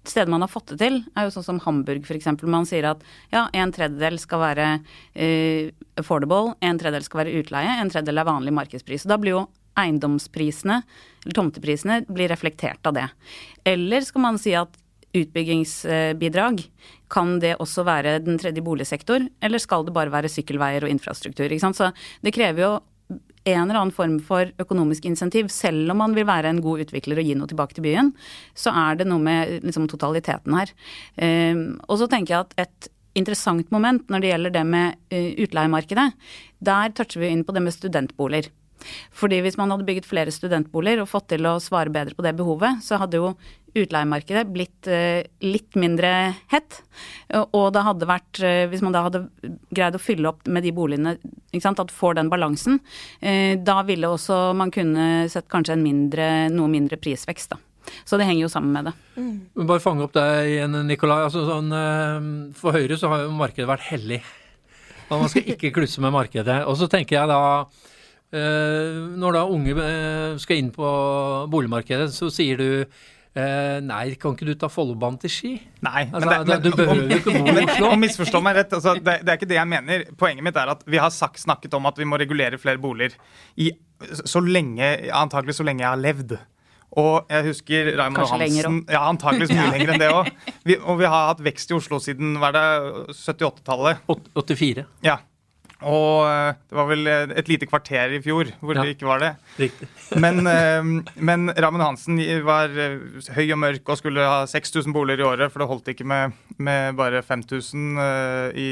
Steder 0.04 0.28
man 0.28 0.42
har 0.44 0.50
fått 0.52 0.74
det 0.74 0.82
til, 0.82 0.98
er 1.16 1.24
jo 1.24 1.30
sånn 1.32 1.46
som 1.46 1.58
Hamburg 1.64 2.04
f.eks. 2.04 2.26
Man 2.44 2.66
sier 2.68 2.90
at 2.90 3.04
ja, 3.32 3.46
en 3.56 3.70
tredjedel 3.72 4.18
skal 4.20 4.42
være 4.42 4.66
eh, 5.16 5.70
affordable, 5.96 6.52
en 6.60 6.80
tredjedel 6.80 7.06
skal 7.06 7.22
være 7.22 7.38
utleie, 7.40 7.78
en 7.80 7.88
tredjedel 7.88 8.20
er 8.20 8.28
vanlig 8.28 8.52
markedspris. 8.52 9.06
Og 9.06 9.14
da 9.14 9.20
blir 9.22 9.32
jo 9.38 9.46
eiendomsprisene, 9.80 10.80
eller 11.24 11.36
tomteprisene, 11.36 12.00
blir 12.08 12.30
reflektert 12.32 12.86
av 12.86 12.96
det. 12.96 13.08
Eller 13.64 14.06
skal 14.06 14.24
man 14.26 14.40
si 14.40 14.54
at 14.58 14.76
utbyggingsbidrag, 15.14 16.64
kan 17.12 17.36
det 17.42 17.54
også 17.62 17.84
være 17.86 18.16
den 18.24 18.40
tredje 18.40 18.64
boligsektor, 18.66 19.22
eller 19.44 19.62
skal 19.62 19.86
det 19.86 19.94
bare 19.94 20.10
være 20.10 20.30
sykkelveier 20.32 20.86
og 20.86 20.90
infrastruktur? 20.90 21.52
Så 21.62 21.92
det 22.24 22.34
krever 22.34 22.64
jo 22.64 22.72
en 23.44 23.68
eller 23.68 23.78
annen 23.78 23.92
form 23.94 24.16
for 24.24 24.48
økonomisk 24.60 25.04
insentiv, 25.08 25.50
selv 25.52 25.92
om 25.92 26.00
man 26.00 26.16
vil 26.16 26.26
være 26.28 26.50
en 26.50 26.62
god 26.64 26.86
utvikler 26.86 27.20
og 27.20 27.28
gi 27.28 27.36
noe 27.36 27.50
tilbake 27.50 27.76
til 27.76 27.84
byen, 27.84 28.10
så 28.56 28.72
er 28.72 28.98
det 29.00 29.08
noe 29.08 29.20
med 29.22 29.58
liksom, 29.66 29.86
totaliteten 29.92 30.56
her. 30.56 30.72
Um, 31.20 31.64
og 31.84 32.00
så 32.00 32.08
tenker 32.10 32.34
jeg 32.34 32.46
at 32.46 32.58
et 32.64 32.90
interessant 33.20 33.68
moment 33.74 34.08
når 34.10 34.24
det 34.24 34.30
gjelder 34.32 34.54
det 34.56 34.64
med 34.66 34.98
uh, 35.12 35.30
utleiemarkedet, 35.44 36.08
der 36.64 36.96
toucher 36.96 37.26
vi 37.26 37.34
inn 37.34 37.44
på 37.44 37.54
det 37.54 37.66
med 37.66 37.76
studentboliger. 37.76 38.48
Fordi 39.14 39.40
hvis 39.44 39.58
man 39.60 39.72
hadde 39.72 39.86
bygget 39.86 40.08
flere 40.08 40.32
studentboliger 40.34 41.02
og 41.02 41.10
fått 41.10 41.30
til 41.32 41.46
å 41.48 41.58
svare 41.62 41.92
bedre 41.92 42.16
på 42.16 42.24
det 42.24 42.34
behovet, 42.38 42.82
så 42.84 42.98
hadde 43.00 43.20
jo 43.20 43.34
utleiemarkedet 43.74 44.44
blitt 44.54 44.88
uh, 44.90 45.24
litt 45.42 45.74
mindre 45.78 46.10
hett. 46.52 46.78
Og 47.50 47.72
det 47.74 47.82
hadde 47.82 48.08
vært, 48.08 48.40
uh, 48.44 48.64
hvis 48.70 48.84
man 48.84 48.94
da 48.94 49.04
hadde 49.08 49.24
greid 49.74 49.98
å 49.98 50.02
fylle 50.02 50.30
opp 50.30 50.46
med 50.46 50.66
de 50.66 50.74
boligene, 50.74 51.16
ikke 51.50 51.64
sant, 51.64 51.82
at 51.82 51.94
får 51.94 52.20
den 52.20 52.30
balansen, 52.32 52.78
uh, 53.24 53.54
da 53.58 53.80
ville 53.86 54.10
også 54.10 54.52
man 54.56 54.72
kunne 54.74 55.26
sett 55.32 55.50
kanskje 55.50 55.78
en 55.78 55.86
mindre, 55.86 56.28
noe 56.54 56.70
mindre 56.70 57.00
prisvekst, 57.00 57.56
da. 57.56 57.60
Så 58.08 58.16
det 58.16 58.24
henger 58.24 58.46
jo 58.46 58.52
sammen 58.52 58.72
med 58.72 58.86
det. 58.88 58.92
Mm. 59.20 59.66
Bare 59.68 59.82
fange 59.82 60.06
opp 60.06 60.14
deg 60.14 60.54
igjen, 60.54 60.78
Nikolai. 60.88 61.26
Altså, 61.26 61.42
sånn, 61.44 61.68
for 62.56 62.72
Høyre 62.72 62.96
så 62.96 63.10
har 63.12 63.26
jo 63.26 63.34
markedet 63.36 63.68
vært 63.68 63.84
hellig. 63.90 64.22
Man 65.10 65.28
skal 65.28 65.50
ikke 65.52 65.68
klusse 65.76 66.00
med 66.00 66.14
markedet. 66.14 66.62
Og 66.64 66.78
så 66.80 66.88
tenker 66.88 67.18
jeg 67.18 67.28
da 67.28 67.42
Eh, 67.44 67.93
når 68.34 69.36
da 69.36 69.42
unge 69.46 69.74
eh, 69.78 70.36
skal 70.42 70.60
inn 70.60 70.70
på 70.74 70.86
boligmarkedet, 71.52 72.12
så 72.14 72.30
sier 72.32 72.60
du 72.60 72.70
Uh, 73.34 73.80
nei, 73.82 74.12
kan 74.14 74.36
ikke 74.36 74.46
du 74.46 74.52
ta 74.54 74.68
Follobanen 74.70 75.16
til 75.18 75.30
Ski? 75.34 75.48
Nei, 75.82 76.04
altså, 76.04 76.20
men 76.22 76.44
det, 76.46 76.52
men, 76.52 76.60
du 76.62 76.76
behøver 76.78 77.00
jo 77.10 77.16
ikke 77.18 77.32
bo 77.34 77.48
i 77.50 77.64
Oslo. 77.64 77.88
Misforstå 77.98 78.40
meg 78.46 78.60
rett, 78.60 78.76
altså, 78.78 78.92
det, 78.94 79.16
det, 79.24 79.32
er 79.32 79.40
ikke 79.40 79.48
det 79.50 79.56
jeg 79.58 79.70
mener. 79.72 80.04
Poenget 80.20 80.46
mitt 80.46 80.60
er 80.62 80.70
at 80.70 80.84
vi 80.86 81.00
har 81.02 81.10
sagt, 81.10 81.42
snakket 81.42 81.74
om 81.74 81.90
at 81.90 81.98
vi 81.98 82.06
må 82.06 82.20
regulere 82.22 82.60
flere 82.62 82.78
boliger 82.78 83.16
i, 83.58 83.72
så 84.22 84.38
lenge, 84.38 84.92
antakelig 85.10 85.58
så 85.58 85.66
lenge 85.66 85.82
jeg 85.82 85.90
har 85.90 85.98
levd. 85.98 86.36
Og 87.02 87.26
jeg 87.26 87.48
husker 87.48 87.90
Raymond 87.98 88.30
Hansen 88.30 88.80
Ja, 88.86 89.02
antakelig 89.08 89.50
så 89.50 89.58
mye 89.58 89.72
lenger 89.74 89.96
enn 89.96 90.04
det 90.04 90.14
òg. 90.14 90.30
Og 90.78 91.02
vi 91.02 91.10
har 91.10 91.30
hatt 91.32 91.42
vekst 91.42 91.74
i 91.74 91.78
Oslo 91.80 91.98
siden 92.02 92.36
hva 92.38 92.52
er 92.52 92.58
det, 92.60 92.66
78-tallet. 93.18 94.04
84. 94.38 94.86
Ja. 95.02 95.18
Og 95.82 96.24
eh, 96.28 96.54
det 96.70 96.76
var 96.78 96.86
vel 96.86 97.08
eh, 97.10 97.32
et 97.40 97.50
lite 97.50 97.66
kvarter 97.66 98.14
i 98.14 98.20
fjor 98.22 98.52
hvor 98.60 98.78
ja, 98.78 98.84
det 98.84 98.94
ikke 98.94 99.08
var 99.08 99.22
det. 99.22 99.32
Riktig. 99.58 99.88
men, 100.24 100.44
eh, 100.46 100.92
men 101.18 101.50
Ramen 101.50 101.82
Hansen 101.82 102.20
var 102.46 102.70
høy 103.34 103.46
og 103.48 103.58
mørk 103.60 103.90
og 103.90 103.98
skulle 104.00 104.28
ha 104.28 104.44
6000 104.50 104.94
boliger 104.94 105.24
i 105.24 105.28
året, 105.32 105.52
for 105.52 105.62
det 105.62 105.70
holdt 105.70 105.90
ikke 105.94 106.06
med, 106.06 106.36
med 106.62 106.94
bare 106.98 107.24
5000 107.26 107.98
i, 108.54 108.70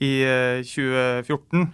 i 0.00 0.12
2014. 0.64 1.68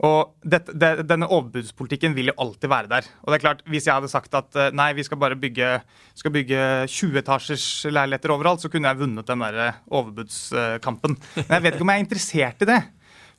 Og 0.00 0.30
dette, 0.48 0.72
det, 0.80 1.02
Denne 1.04 1.26
overbudspolitikken 1.28 2.14
vil 2.16 2.30
jo 2.30 2.36
alltid 2.40 2.70
være 2.72 2.88
der. 2.88 3.08
Og 3.20 3.32
det 3.32 3.36
er 3.36 3.42
klart, 3.42 3.60
Hvis 3.68 3.84
jeg 3.84 3.98
hadde 3.98 4.08
sagt 4.08 4.38
at 4.38 4.56
nei, 4.72 4.94
vi 4.96 5.04
skal 5.04 5.20
bare 5.20 5.36
bygge, 5.36 5.74
skal 6.16 6.32
bygge 6.32 6.62
20-etasjers 6.88 7.66
leiligheter 7.92 8.32
overalt, 8.32 8.62
så 8.64 8.70
kunne 8.72 8.88
jeg 8.88 9.02
vunnet 9.02 9.28
den 9.28 9.44
der 9.44 9.82
overbudskampen. 9.90 11.18
Men 11.36 11.52
jeg 11.58 11.66
vet 11.66 11.76
ikke 11.76 11.84
om 11.84 11.92
jeg 11.92 12.00
er 12.00 12.06
interessert 12.06 12.64
i 12.64 12.70
det. 12.72 12.80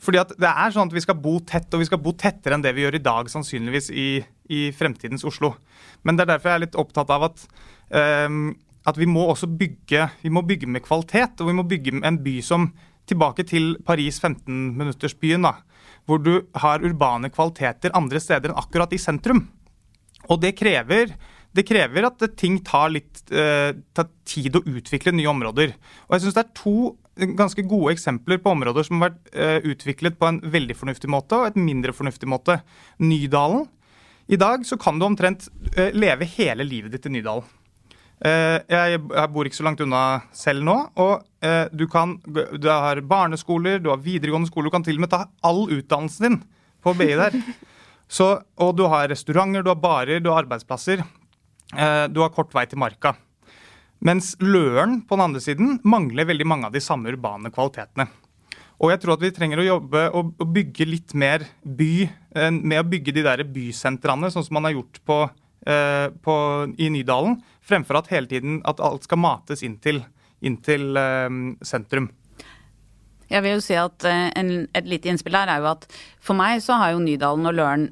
Fordi 0.01 0.21
at 0.21 0.33
det 0.41 0.49
er 0.49 0.73
sånn 0.73 0.89
at 0.89 0.95
Vi 0.97 1.03
skal 1.05 1.19
bo 1.21 1.37
tett, 1.45 1.69
og 1.73 1.83
vi 1.83 1.89
skal 1.89 2.01
bo 2.01 2.13
tettere 2.17 2.57
enn 2.57 2.65
det 2.65 2.73
vi 2.77 2.85
gjør 2.85 2.97
i 2.97 3.05
dag, 3.05 3.29
sannsynligvis 3.29 3.91
i, 3.93 4.09
i 4.49 4.61
fremtidens 4.75 5.25
Oslo. 5.27 5.53
Men 6.03 6.17
det 6.17 6.25
er 6.25 6.33
derfor 6.33 6.51
jeg 6.51 6.59
er 6.59 6.65
litt 6.65 6.79
opptatt 6.79 7.11
av 7.13 7.27
at, 7.29 7.43
um, 8.27 8.55
at 8.89 8.97
vi 8.97 9.09
må 9.09 9.27
også 9.29 9.49
bygge, 9.59 10.07
vi 10.23 10.33
må 10.33 10.41
bygge 10.47 10.69
med 10.69 10.85
kvalitet. 10.85 11.37
Og 11.41 11.51
vi 11.51 11.57
må 11.57 11.67
bygge 11.69 12.01
en 12.01 12.21
by 12.23 12.39
som 12.45 12.71
Tilbake 13.09 13.43
til 13.49 13.73
Paris 13.83 14.19
15-minuttersbyen, 14.21 15.43
da, 15.43 15.55
hvor 16.07 16.19
du 16.21 16.45
har 16.61 16.83
urbane 16.85 17.31
kvaliteter 17.33 17.91
andre 17.97 18.21
steder 18.21 18.51
enn 18.51 18.59
akkurat 18.61 18.93
i 18.93 18.99
sentrum. 19.01 19.41
Og 20.29 20.37
det 20.43 20.53
krever 20.59 21.15
det 21.51 21.65
krever 21.67 22.07
at 22.07 22.23
ting 22.39 22.61
tar 22.63 22.93
litt 22.93 23.25
eh, 23.27 23.73
tar 23.91 24.07
tid 24.27 24.55
å 24.55 24.63
utvikle 24.63 25.11
nye 25.15 25.27
områder. 25.31 25.73
Og 26.07 26.15
jeg 26.15 26.23
synes 26.23 26.37
det 26.37 26.43
er 26.45 26.53
to 26.55 26.75
ganske 27.15 27.61
gode 27.61 27.93
eksempler 27.93 28.39
på 28.41 28.51
områder 28.55 28.85
som 28.87 29.01
har 29.01 29.11
vært 29.11 29.31
uh, 29.35 29.71
utviklet 29.71 30.17
på 30.19 30.27
en 30.27 30.41
veldig 30.53 30.77
fornuftig 30.77 31.09
måte 31.11 31.37
og 31.37 31.51
et 31.51 31.59
mindre 31.59 31.93
fornuftig 31.95 32.29
måte. 32.29 32.61
Nydalen. 33.03 33.67
I 34.31 34.39
dag 34.39 34.63
så 34.65 34.77
kan 34.79 34.99
du 34.99 35.05
omtrent 35.05 35.49
uh, 35.77 35.89
leve 35.91 36.27
hele 36.37 36.65
livet 36.67 36.95
ditt 36.95 37.09
i 37.09 37.13
Nydalen. 37.17 37.47
Uh, 38.21 38.61
jeg, 38.69 39.01
bor 39.33 39.47
ikke 39.49 39.57
så 39.57 39.65
langt 39.65 39.81
unna 39.81 40.21
selv 40.35 40.63
nå. 40.65 40.77
og 41.01 41.27
du, 41.73 41.87
kan, 41.89 42.19
du 42.29 42.67
har 42.69 42.99
barneskoler, 43.01 43.79
du 43.81 43.89
har 43.89 43.97
videregående 43.97 44.45
skoler, 44.45 44.69
du 44.69 44.75
kan 44.75 44.83
til 44.85 44.99
og 44.99 45.01
med 45.01 45.09
ta 45.09 45.23
all 45.41 45.63
utdannelsen 45.73 46.27
din 46.27 46.35
på 46.85 46.93
BI 46.93 47.15
der. 47.17 47.33
Så, 48.11 48.27
og 48.61 48.75
du 48.77 48.83
har 48.91 49.07
restauranter, 49.09 49.63
du 49.63 49.71
har 49.71 49.79
barer, 49.79 50.19
du 50.19 50.29
har 50.29 50.43
arbeidsplasser. 50.43 51.01
du 52.11 52.19
har 52.21 52.33
kort 52.35 52.53
vei 52.53 52.65
til 52.67 52.77
marka. 52.77 53.15
Mens 54.01 54.33
Løren 54.41 55.03
på 55.05 55.17
den 55.17 55.27
andre 55.27 55.41
siden 55.43 55.75
mangler 55.85 56.25
veldig 56.25 56.47
mange 56.49 56.69
av 56.69 56.73
de 56.73 56.81
samme 56.81 57.11
urbane 57.13 57.51
kvalitetene. 57.53 58.07
Og 58.81 58.89
jeg 58.89 59.01
tror 59.03 59.13
at 59.13 59.21
vi 59.21 59.29
trenger 59.35 59.61
å 59.61 59.67
jobbe 59.67 60.07
og, 60.17 60.31
bygge 60.55 60.87
litt 60.89 61.13
mer 61.13 61.45
by 61.61 61.91
eh, 62.07 62.49
med 62.49 62.79
å 62.81 62.87
bygge 62.89 63.13
de 63.13 63.25
der 63.27 63.43
bysentrene, 63.45 64.31
sånn 64.33 64.47
som 64.47 64.57
man 64.57 64.65
har 64.65 64.73
gjort 64.73 64.97
på, 65.05 65.19
eh, 65.69 66.07
på, 66.25 66.37
i 66.81 66.89
Nydalen, 66.89 67.37
fremfor 67.61 68.01
at 68.01 68.09
hele 68.09 68.31
tiden 68.31 68.57
at 68.65 68.81
alt 68.81 69.05
skal 69.05 69.21
mates 69.21 69.61
inn 69.61 69.77
til, 69.83 70.01
inn 70.41 70.57
til 70.65 70.97
eh, 70.97 71.29
sentrum. 71.61 72.09
Jeg 73.31 73.45
vil 73.45 73.53
jo 73.53 73.61
si 73.63 73.77
at 73.79 74.03
en, 74.09 74.49
Et 74.75 74.87
lite 74.89 75.07
innspill 75.07 75.37
her 75.37 75.47
er 75.47 75.61
jo 75.61 75.69
at 75.69 75.85
for 76.19 76.35
meg 76.35 76.57
så 76.65 76.81
har 76.81 76.95
jo 76.95 77.05
Nydalen 77.05 77.47
og 77.47 77.53
Løren 77.55 77.85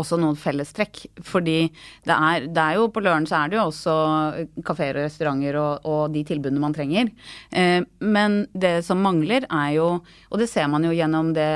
også 0.00 0.18
noen 0.20 0.38
fellestrekk. 0.38 1.04
Fordi 1.26 1.56
det 2.06 2.14
er, 2.16 2.46
det 2.48 2.62
er 2.62 2.78
jo 2.78 2.88
på 2.92 3.02
Løren 3.04 3.26
så 3.28 3.42
er 3.42 3.52
det 3.52 3.58
jo 3.58 3.66
også 3.68 3.96
kafeer 4.66 5.00
og 5.00 5.06
restauranter 5.08 5.58
og, 5.60 5.88
og, 5.88 6.04
de 6.14 6.24
tilbudene 6.28 6.62
man 6.62 6.76
trenger. 6.76 7.12
Eh, 7.50 7.80
men 8.04 8.42
det 8.52 8.78
som 8.86 9.02
mangler 9.02 9.46
er 9.48 9.76
jo, 9.76 9.90
og 10.30 10.40
det 10.40 10.50
ser 10.50 10.70
man 10.72 10.86
jo 10.86 10.94
gjennom 10.96 11.34
det 11.36 11.50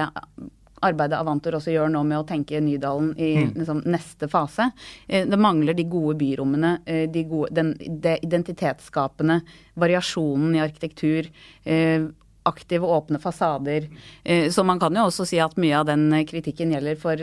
arbeidet 0.84 1.16
Avantor 1.18 1.56
også 1.56 1.72
gjør 1.72 1.88
nå 1.92 2.02
med 2.06 2.20
å 2.20 2.26
tenke 2.28 2.60
Nydalen 2.60 3.14
i 3.16 3.30
mm. 3.40 3.54
liksom, 3.56 3.80
neste 3.88 4.28
fase. 4.32 4.68
Eh, 5.08 5.26
det 5.28 5.40
mangler 5.40 5.76
de 5.76 5.86
gode 5.90 6.18
byrommene, 6.20 6.76
eh, 6.84 7.06
de 7.12 7.24
gode, 7.28 7.54
den, 7.56 7.72
det 8.02 8.18
identitetsskapende, 8.26 9.40
variasjonen 9.80 10.56
i 10.56 10.62
arkitektur. 10.64 11.32
Eh, 12.46 12.52
aktive, 12.52 12.86
åpne 12.86 13.18
fasader. 13.18 13.88
Så 14.50 14.62
man 14.64 14.78
kan 14.78 14.94
jo 14.94 15.08
også 15.08 15.26
si 15.26 15.38
at 15.42 15.56
mye 15.58 15.80
av 15.80 15.86
den 15.88 16.08
kritikken 16.26 16.70
gjelder 16.72 16.96
for, 17.00 17.20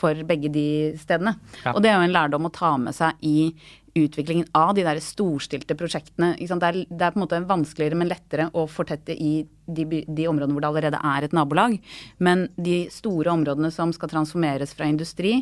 for 0.00 0.24
begge 0.24 0.48
de 0.52 0.66
stedene. 0.98 1.36
Ja. 1.64 1.74
Og 1.74 1.82
det 1.84 1.90
er 1.90 1.98
jo 1.98 2.06
en 2.08 2.14
lærdom 2.14 2.48
å 2.48 2.52
ta 2.54 2.76
med 2.80 2.96
seg 2.96 3.20
i 3.20 3.52
utviklingen 3.94 4.48
av 4.52 4.74
de 4.74 4.82
der 4.82 4.98
storstilte 5.02 5.76
prosjektene. 5.78 6.32
Det 6.38 6.50
er, 6.50 6.80
det, 6.88 6.98
er, 6.98 7.12
på 7.14 7.20
en 7.20 7.24
måte 7.24 7.40
vanskeligere, 7.46 7.98
men 7.98 8.10
lettere 8.10 8.48
å 8.56 8.66
fortette 8.70 9.14
i 9.14 9.44
de, 9.66 9.84
de, 9.86 10.26
områdene 10.28 10.56
hvor 10.56 10.64
det 10.64 10.70
allerede 10.70 11.02
er 11.14 11.26
et 11.26 11.36
nabolag. 11.36 11.78
Men 12.18 12.48
de 12.56 12.84
store 12.92 13.30
områdene 13.34 13.70
som 13.74 13.94
skal 13.94 14.10
transformeres 14.10 14.74
fra 14.74 14.88
industri 14.90 15.36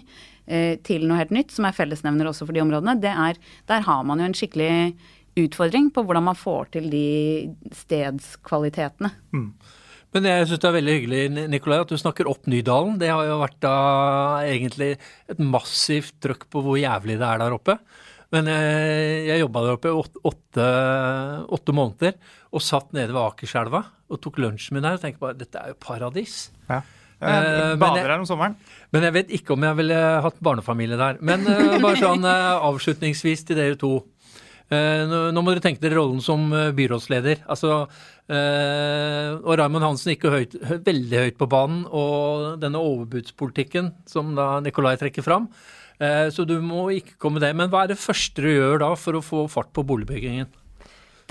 eh, 0.44 0.76
til 0.84 1.08
noe 1.08 1.22
helt 1.22 1.32
nytt, 1.34 1.54
som 1.54 1.68
er 1.68 1.76
fellesnevner 1.76 2.28
også 2.28 2.48
for 2.48 2.56
de 2.56 2.64
områdene, 2.64 2.98
er, 3.00 3.40
der 3.70 3.88
har 3.88 4.06
man 4.08 4.20
jo 4.20 4.28
en 4.28 4.36
skikkelig 4.36 4.72
utfordring 5.38 5.88
på 5.94 6.04
hvordan 6.04 6.26
man 6.30 6.38
får 6.38 6.74
til 6.76 6.90
de 6.92 7.06
stedskvalitetene. 7.76 9.12
Mm. 9.32 9.48
Men 10.12 10.28
jeg 10.28 10.48
syns 10.48 10.60
det 10.60 10.68
er 10.68 10.76
veldig 10.76 10.94
hyggelig 10.98 11.48
Nikolai, 11.48 11.78
at 11.80 11.92
du 11.92 11.96
snakker 11.96 12.28
opp 12.28 12.48
Nydalen. 12.50 12.98
Det 13.00 13.08
har 13.08 13.24
jo 13.24 13.38
vært 13.40 13.60
da 13.64 13.76
egentlig 14.44 14.90
et 15.32 15.40
massivt 15.40 16.18
trøkk 16.20 16.44
på 16.52 16.64
hvor 16.64 16.76
jævlig 16.76 17.16
det 17.20 17.28
er 17.28 17.40
der 17.40 17.56
oppe. 17.56 17.78
Men 18.32 18.48
jeg, 18.48 19.22
jeg 19.28 19.42
jobba 19.42 19.62
der 19.64 19.76
oppe 19.76 19.88
i 19.88 19.94
åtte, 20.28 20.66
åtte, 21.52 21.76
måneder 21.76 22.16
og 22.52 22.64
satt 22.64 22.92
nede 22.96 23.12
ved 23.12 23.20
Akerselva 23.24 23.82
og 24.12 24.20
tok 24.24 24.40
lunsjen 24.40 24.76
min 24.76 24.84
der 24.84 24.96
og 24.96 25.04
tenkte 25.04 25.24
bare 25.24 25.36
dette 25.36 25.60
er 25.60 25.72
jo 25.72 25.80
paradis. 25.80 26.36
Ja. 26.68 26.82
Jeg 27.22 27.76
bader 27.78 28.02
her 28.02 28.18
om 28.18 28.26
sommeren. 28.26 28.56
Men 28.92 29.04
jeg 29.06 29.14
vet 29.14 29.36
ikke 29.36 29.54
om 29.54 29.64
jeg 29.64 29.78
ville 29.78 29.98
hatt 30.24 30.40
barnefamilie 30.42 30.98
der. 30.98 31.20
Men 31.22 31.44
uh, 31.46 31.76
bare 31.84 32.00
sånn 32.00 32.26
avslutningsvis 32.26 33.46
til 33.48 33.60
dere 33.60 33.78
to. 33.80 34.00
Uh, 34.72 35.28
nå, 35.34 35.42
må 35.44 35.52
dere 35.52 35.64
tenke 35.64 35.82
dere 35.82 35.98
rollen 35.98 36.22
som 36.24 36.48
byrådsleder. 36.48 37.44
Altså, 37.52 37.84
og 38.32 39.52
Raymond 39.58 39.84
Hansen 39.84 40.14
gikk 40.14 40.22
jo 40.24 40.30
høyt, 40.32 40.54
veldig 40.86 41.18
høyt 41.26 41.36
på 41.36 41.48
banen. 41.52 41.82
Og 41.92 42.56
denne 42.62 42.80
overbudspolitikken 42.80 43.90
som 44.08 44.32
da 44.38 44.54
Nikolai 44.64 44.94
trekker 44.96 45.26
fram. 45.26 45.50
Eh, 46.02 46.28
så 46.34 46.46
du 46.48 46.56
må 46.64 46.86
ikke 46.96 47.18
komme 47.20 47.42
det. 47.42 47.52
Men 47.58 47.70
hva 47.72 47.84
er 47.84 47.92
det 47.92 48.00
første 48.02 48.42
du 48.44 48.50
gjør 48.50 48.82
da 48.82 48.92
for 48.98 49.18
å 49.18 49.24
få 49.24 49.46
fart 49.52 49.72
på 49.74 49.84
boligbyggingen? 49.86 50.50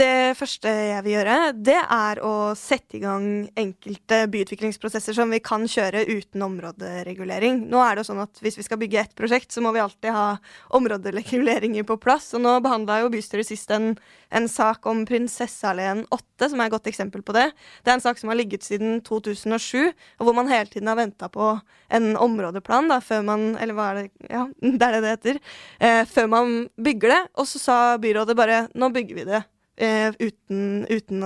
Det 0.02 0.34
første 0.34 0.72
jeg 0.72 1.02
vil 1.06 1.14
gjøre, 1.14 1.34
det 1.54 1.78
er 1.78 2.20
å 2.26 2.54
sette 2.58 2.96
i 2.98 3.02
gang 3.04 3.26
enkelte 3.60 4.24
byutviklingsprosesser 4.34 5.14
som 5.14 5.30
vi 5.30 5.38
kan 5.44 5.68
kjøre 5.70 6.08
uten 6.08 6.42
områderegulering. 6.42 7.60
Nå 7.70 7.84
er 7.84 7.94
det 7.94 8.02
jo 8.02 8.08
sånn 8.08 8.24
at 8.24 8.42
Hvis 8.42 8.58
vi 8.58 8.66
skal 8.66 8.80
bygge 8.82 9.02
ett 9.04 9.14
prosjekt, 9.20 9.52
så 9.54 9.62
må 9.62 9.74
vi 9.76 9.84
alltid 9.84 10.16
ha 10.16 10.40
områdereguleringer 10.80 11.86
på 11.86 12.00
plass. 12.02 12.32
og 12.34 12.42
Nå 12.42 12.56
behandla 12.66 13.02
jo 13.04 13.12
bystyret 13.14 13.52
sist 13.52 13.70
en, 13.76 13.94
en 14.34 14.50
sak 14.50 14.90
om 14.90 15.04
Prinsessealleen 15.06 16.08
8, 16.10 16.50
som 16.50 16.58
er 16.58 16.72
et 16.72 16.76
godt 16.80 16.90
eksempel 16.90 17.22
på 17.22 17.38
det. 17.38 17.52
Det 17.84 17.94
er 17.94 18.00
en 18.00 18.06
sak 18.08 18.18
som 18.18 18.34
har 18.34 18.42
ligget 18.42 18.66
siden 18.66 19.04
2007, 19.06 19.94
og 20.18 20.26
hvor 20.26 20.34
man 20.40 20.50
hele 20.50 20.72
tiden 20.72 20.90
har 20.90 20.98
venta 20.98 21.30
på 21.30 21.54
en 21.94 22.12
områdeplan 22.18 22.90
da, 22.90 23.04
før 23.06 23.22
man 23.28 23.50
Eller 23.62 23.78
hva 23.78 23.92
er 23.92 24.02
det 24.02 24.34
Ja, 24.34 24.48
det 24.80 24.82
er 24.82 24.98
det 24.98 25.06
det 25.06 25.16
heter. 25.16 25.42
Eh, 25.78 26.04
før 26.10 26.36
man 26.40 26.60
bygger 26.82 27.18
det. 27.20 27.24
Og 27.38 27.54
så 27.54 27.62
sa 27.62 27.82
byrådet 28.02 28.40
bare 28.40 28.64
nå 28.74 28.90
bygger 28.90 29.22
vi 29.22 29.32
det 29.36 29.46
Uh, 29.82 30.14
uten, 30.22 30.84
uten, 30.86 31.24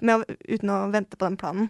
med, 0.00 0.22
uten, 0.48 0.70
å 0.72 0.76
vente 0.88 1.18
på 1.18 1.26
den 1.26 1.34
planen. 1.36 1.66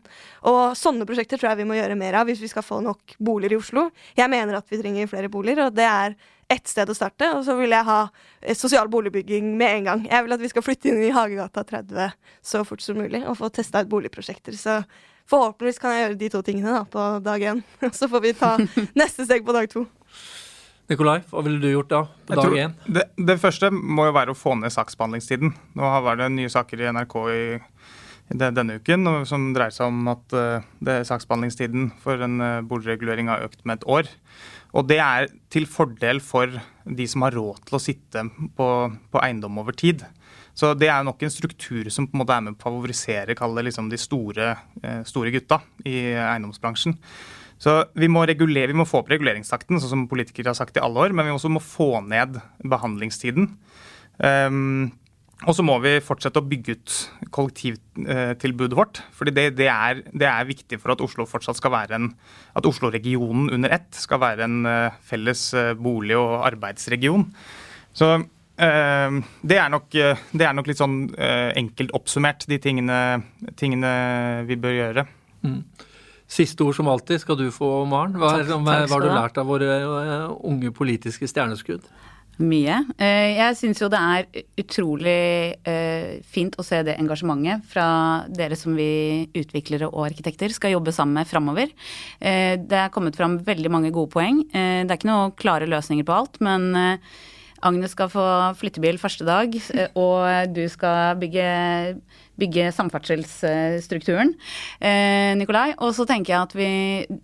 Og 0.46 0.76
sånne 0.78 1.06
prosjekter 1.08 1.40
tror 1.40 1.50
jeg 1.50 1.64
vi 1.64 1.66
må 1.66 1.74
gjøre 1.74 1.96
mer 1.98 2.20
av 2.20 2.28
hvis 2.30 2.42
vi 2.44 2.50
skal 2.52 2.62
få 2.62 2.78
nok 2.84 3.16
boliger 3.18 3.56
i 3.56 3.58
Oslo. 3.58 3.88
Jeg 4.14 4.30
mener 4.30 4.60
at 4.60 4.70
vi 4.70 4.78
trenger 4.78 5.10
flere 5.10 5.32
boliger, 5.32 5.66
og 5.66 5.74
det 5.74 5.88
er 5.88 6.14
ett 6.48 6.68
sted 6.68 6.88
å 6.88 6.96
starte. 6.96 7.28
Og 7.36 7.44
så 7.46 7.56
vil 7.58 7.74
jeg 7.74 7.86
ha 7.88 7.98
eh, 8.06 8.56
sosial 8.56 8.88
boligbygging 8.92 9.50
med 9.58 9.80
en 9.80 9.90
gang. 9.90 10.08
Jeg 10.08 10.24
vil 10.24 10.36
at 10.38 10.42
vi 10.42 10.50
skal 10.52 10.64
flytte 10.64 10.90
inn 10.90 11.02
i 11.04 11.12
Hagegata 11.14 11.64
30 11.68 12.16
så 12.52 12.64
fort 12.68 12.84
som 12.84 12.98
mulig 13.02 13.24
og 13.26 13.38
få 13.40 13.52
testa 13.52 13.84
ut 13.84 13.92
boligprosjekter. 13.92 14.56
Så 14.56 14.80
forhåpentligvis 15.28 15.82
kan 15.82 15.94
jeg 15.94 16.06
gjøre 16.06 16.20
de 16.22 16.32
to 16.32 16.42
tingene 16.46 16.76
da, 16.78 16.84
på 16.88 17.08
dag 17.24 17.48
én. 17.52 17.64
Så 17.98 18.08
får 18.08 18.24
vi 18.24 18.36
ta 18.38 18.54
neste 19.00 19.28
steg 19.28 19.44
på 19.44 19.56
dag 19.56 19.68
to. 19.72 19.84
Nikolai, 20.88 21.18
hva 21.28 21.42
ville 21.44 21.60
du 21.60 21.68
gjort 21.68 21.90
da, 21.92 21.98
på 22.24 22.36
dag 22.38 22.54
én? 22.56 22.74
Det, 22.88 23.02
det, 23.20 23.36
første 23.42 23.68
må 23.72 24.06
jo 24.08 24.14
være 24.16 24.32
å 24.32 24.38
få 24.38 24.54
ned 24.56 24.72
saksbehandlingstiden. 24.72 25.50
Nå 25.76 25.88
var 26.06 26.16
det 26.16 26.30
nye 26.32 26.48
saker 26.52 26.80
i 26.80 26.92
NRK 26.96 27.16
i, 27.28 27.42
i 28.32 28.38
denne 28.40 28.78
uken 28.80 29.10
som 29.28 29.50
dreier 29.56 29.74
seg 29.74 29.92
om 29.92 30.08
at 30.14 30.36
uh, 30.36 30.64
det, 30.80 31.02
saksbehandlingstiden 31.10 31.90
for 32.00 32.24
en 32.24 32.40
uh, 32.40 32.64
boligregulering 32.64 33.28
har 33.28 33.44
økt 33.44 33.66
med 33.68 33.82
et 33.82 33.88
år. 33.98 34.08
Og 34.72 34.88
det 34.88 35.00
er 35.04 35.28
til 35.52 35.68
fordel 35.68 36.22
for 36.24 36.56
de 36.88 37.08
som 37.08 37.26
har 37.26 37.36
råd 37.36 37.66
til 37.68 37.76
å 37.76 37.82
sitte 37.84 38.24
på, 38.56 38.68
på 39.12 39.22
eiendom 39.26 39.60
over 39.60 39.76
tid. 39.76 40.06
Så 40.56 40.72
det 40.72 40.88
er 40.88 41.04
nok 41.04 41.20
en 41.22 41.32
struktur 41.32 41.92
som 41.92 42.08
på 42.08 42.16
en 42.16 42.22
måte 42.22 42.34
er 42.34 42.46
med 42.46 42.56
å 42.56 42.62
favorisere 42.64 43.36
liksom, 43.36 43.92
de 43.92 44.00
store, 44.00 44.54
uh, 44.80 45.02
store 45.04 45.36
gutta 45.36 45.60
i 45.84 45.98
eiendomsbransjen. 46.16 46.96
Så 47.58 47.74
vi 47.98 48.06
må, 48.10 48.22
regulere, 48.28 48.70
vi 48.70 48.78
må, 48.78 48.86
få 48.86 49.02
opp 49.02 49.10
reguleringstakten, 49.10 49.80
sånn 49.82 49.90
som 49.94 50.06
politikere 50.10 50.52
har 50.52 50.58
sagt 50.58 50.78
i 50.78 50.82
alle 50.82 51.08
år, 51.08 51.14
men 51.16 51.26
vi 51.26 51.34
også 51.34 51.50
må 51.50 51.62
få 51.62 51.98
ned 52.06 52.38
behandlingstiden. 52.62 53.50
Um, 54.22 54.90
og 55.46 55.54
så 55.54 55.62
må 55.62 55.76
vi 55.82 55.92
fortsette 56.02 56.40
å 56.40 56.46
bygge 56.46 56.74
ut 56.74 56.94
kollektivtilbudet 57.34 58.74
vårt. 58.78 59.02
fordi 59.14 59.34
det, 59.36 59.44
det, 59.60 59.68
er, 59.70 60.00
det, 60.10 60.26
er, 60.26 60.48
viktig 60.48 60.80
for 60.82 60.94
at 60.94 61.02
Oslo 61.04 61.28
fortsatt 61.30 61.58
skal 61.60 61.74
være 61.74 61.94
en, 61.94 62.08
at 62.58 62.66
Oslo-regionen 62.66 63.46
under 63.54 63.74
ett 63.76 63.94
skal 63.94 64.18
være 64.22 64.48
en 64.48 64.66
uh, 64.66 64.96
felles 65.06 65.44
uh, 65.54 65.76
bolig- 65.78 66.18
og 66.18 66.42
arbeidsregion. 66.46 67.28
Så 67.94 68.10
uh, 68.18 68.26
det, 68.58 69.58
er 69.58 69.70
nok, 69.70 69.86
det, 69.94 70.42
er 70.42 70.58
nok, 70.58 70.70
litt 70.70 70.82
sånn 70.82 70.98
enkelt 71.14 71.94
oppsummert, 71.94 72.48
de 72.50 72.58
tingene, 72.62 72.98
tingene 73.58 73.92
vi 74.50 74.58
bør 74.58 74.74
gjøre. 74.78 75.06
Mm. 75.46 75.62
Siste 76.28 76.60
ord 76.66 76.76
som 76.76 76.88
alltid 76.92 77.22
skal 77.22 77.38
du 77.40 77.48
få, 77.52 77.86
Maren. 77.88 78.18
Hva, 78.20 78.34
hva 78.44 78.82
har 78.84 79.00
du 79.04 79.08
lært 79.08 79.40
av 79.40 79.48
våre 79.48 79.68
eh, 79.80 80.28
unge 80.44 80.72
politiske 80.76 81.24
stjerneskudd? 81.30 81.86
Mye. 82.38 82.76
Eh, 83.00 83.38
jeg 83.38 83.56
syns 83.58 83.80
jo 83.80 83.88
det 83.90 83.98
er 83.98 84.44
utrolig 84.60 85.14
eh, 85.66 86.20
fint 86.28 86.54
å 86.60 86.66
se 86.66 86.82
det 86.86 86.98
engasjementet 87.00 87.64
fra 87.72 87.88
dere 88.28 88.60
som 88.60 88.76
vi 88.78 89.24
utviklere 89.40 89.88
og 89.88 90.04
arkitekter 90.10 90.52
skal 90.54 90.76
jobbe 90.76 90.94
sammen 90.94 91.22
med 91.22 91.32
framover. 91.32 91.72
Det 92.20 92.78
er 92.84 92.92
kommet 92.94 93.16
fram 93.16 93.40
veldig 93.48 93.72
mange 93.72 93.94
gode 93.94 94.12
poeng. 94.12 94.44
Det 94.52 94.84
er 94.84 94.98
ikke 95.00 95.10
noen 95.10 95.34
klare 95.38 95.70
løsninger 95.70 96.06
på 96.06 96.20
alt, 96.20 96.38
men 96.44 96.70
Agnes 97.62 97.94
skal 97.96 98.10
få 98.12 98.24
flyttebil 98.60 99.00
første 99.02 99.26
dag, 99.26 99.54
og 99.98 100.54
du 100.54 100.64
skal 100.70 101.18
bygge 101.20 101.46
bygge 102.38 102.70
samferdselsstrukturen, 102.74 104.34
eh, 104.80 105.34
Nikolai. 105.38 105.74
Og 105.78 105.94
så 105.94 106.06
tenker 106.06 106.34
jeg 106.34 106.42
at 106.42 106.54
vi 106.54 106.70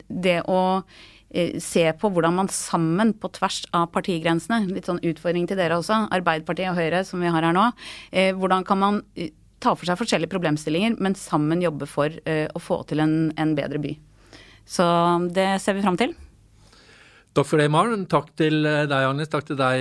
Det 0.08 0.42
å 0.46 0.84
eh, 1.34 1.58
se 1.58 1.92
på 1.92 2.10
hvordan 2.10 2.34
man 2.34 2.48
sammen, 2.48 3.12
på 3.14 3.30
tvers 3.32 3.64
av 3.72 3.90
partigrensene, 3.92 4.66
litt 4.72 4.86
sånn 4.86 5.02
utfordring 5.02 5.46
til 5.48 5.56
dere 5.56 5.78
også, 5.78 6.08
Arbeiderpartiet 6.10 6.70
og 6.70 6.78
Høyre 6.78 7.04
som 7.04 7.20
vi 7.20 7.30
har 7.30 7.42
her 7.42 7.54
nå, 7.54 7.70
eh, 8.12 8.32
hvordan 8.34 8.64
kan 8.64 8.78
man 8.78 9.02
ta 9.60 9.74
for 9.74 9.86
seg 9.86 9.98
forskjellige 9.98 10.30
problemstillinger, 10.30 10.98
men 11.00 11.14
sammen 11.14 11.62
jobbe 11.62 11.86
for 11.88 12.10
å 12.12 12.60
få 12.60 12.82
til 12.84 13.00
en, 13.00 13.32
en 13.40 13.54
bedre 13.56 13.80
by. 13.80 13.94
Så 14.68 14.84
det 15.32 15.62
ser 15.62 15.78
vi 15.78 15.80
fram 15.80 15.96
til. 15.96 16.12
Takk 17.34 17.48
for 17.50 17.58
det, 17.58 17.66
Maren. 17.72 18.04
Takk 18.06 18.28
til 18.38 18.62
deg, 18.62 18.94
Agnes. 18.94 19.30
Takk 19.32 19.48
til 19.48 19.58
deg, 19.58 19.80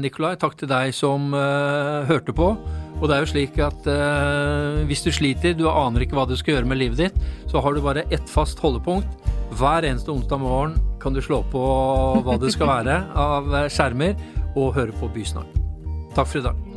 Nikolai. 0.00 0.32
Takk 0.40 0.56
til 0.56 0.70
deg 0.70 0.94
som 0.96 1.34
uh, 1.36 2.06
hørte 2.08 2.32
på. 2.32 2.54
Og 2.98 3.04
det 3.04 3.14
er 3.14 3.22
jo 3.22 3.30
slik 3.34 3.58
at 3.60 3.88
uh, 3.92 4.80
hvis 4.88 5.04
du 5.04 5.10
sliter, 5.12 5.52
du 5.58 5.66
aner 5.68 6.06
ikke 6.06 6.16
hva 6.16 6.24
du 6.28 6.32
skal 6.38 6.56
gjøre 6.56 6.70
med 6.70 6.80
livet 6.80 7.02
ditt, 7.04 7.28
så 7.52 7.60
har 7.62 7.76
du 7.76 7.84
bare 7.84 8.06
ett 8.08 8.32
fast 8.32 8.62
holdepunkt. 8.64 9.28
Hver 9.60 9.84
eneste 9.84 10.14
onsdag 10.14 10.40
morgen 10.40 10.78
kan 11.02 11.12
du 11.12 11.20
slå 11.24 11.42
på 11.52 11.62
hva 12.24 12.40
det 12.40 12.54
skal 12.56 12.72
være 12.72 13.02
av 13.20 13.52
skjermer, 13.68 14.16
og 14.56 14.72
høre 14.80 14.96
på 14.96 15.12
Bysnakk. 15.12 15.52
Takk 16.16 16.32
for 16.32 16.40
i 16.40 16.48
dag. 16.48 16.67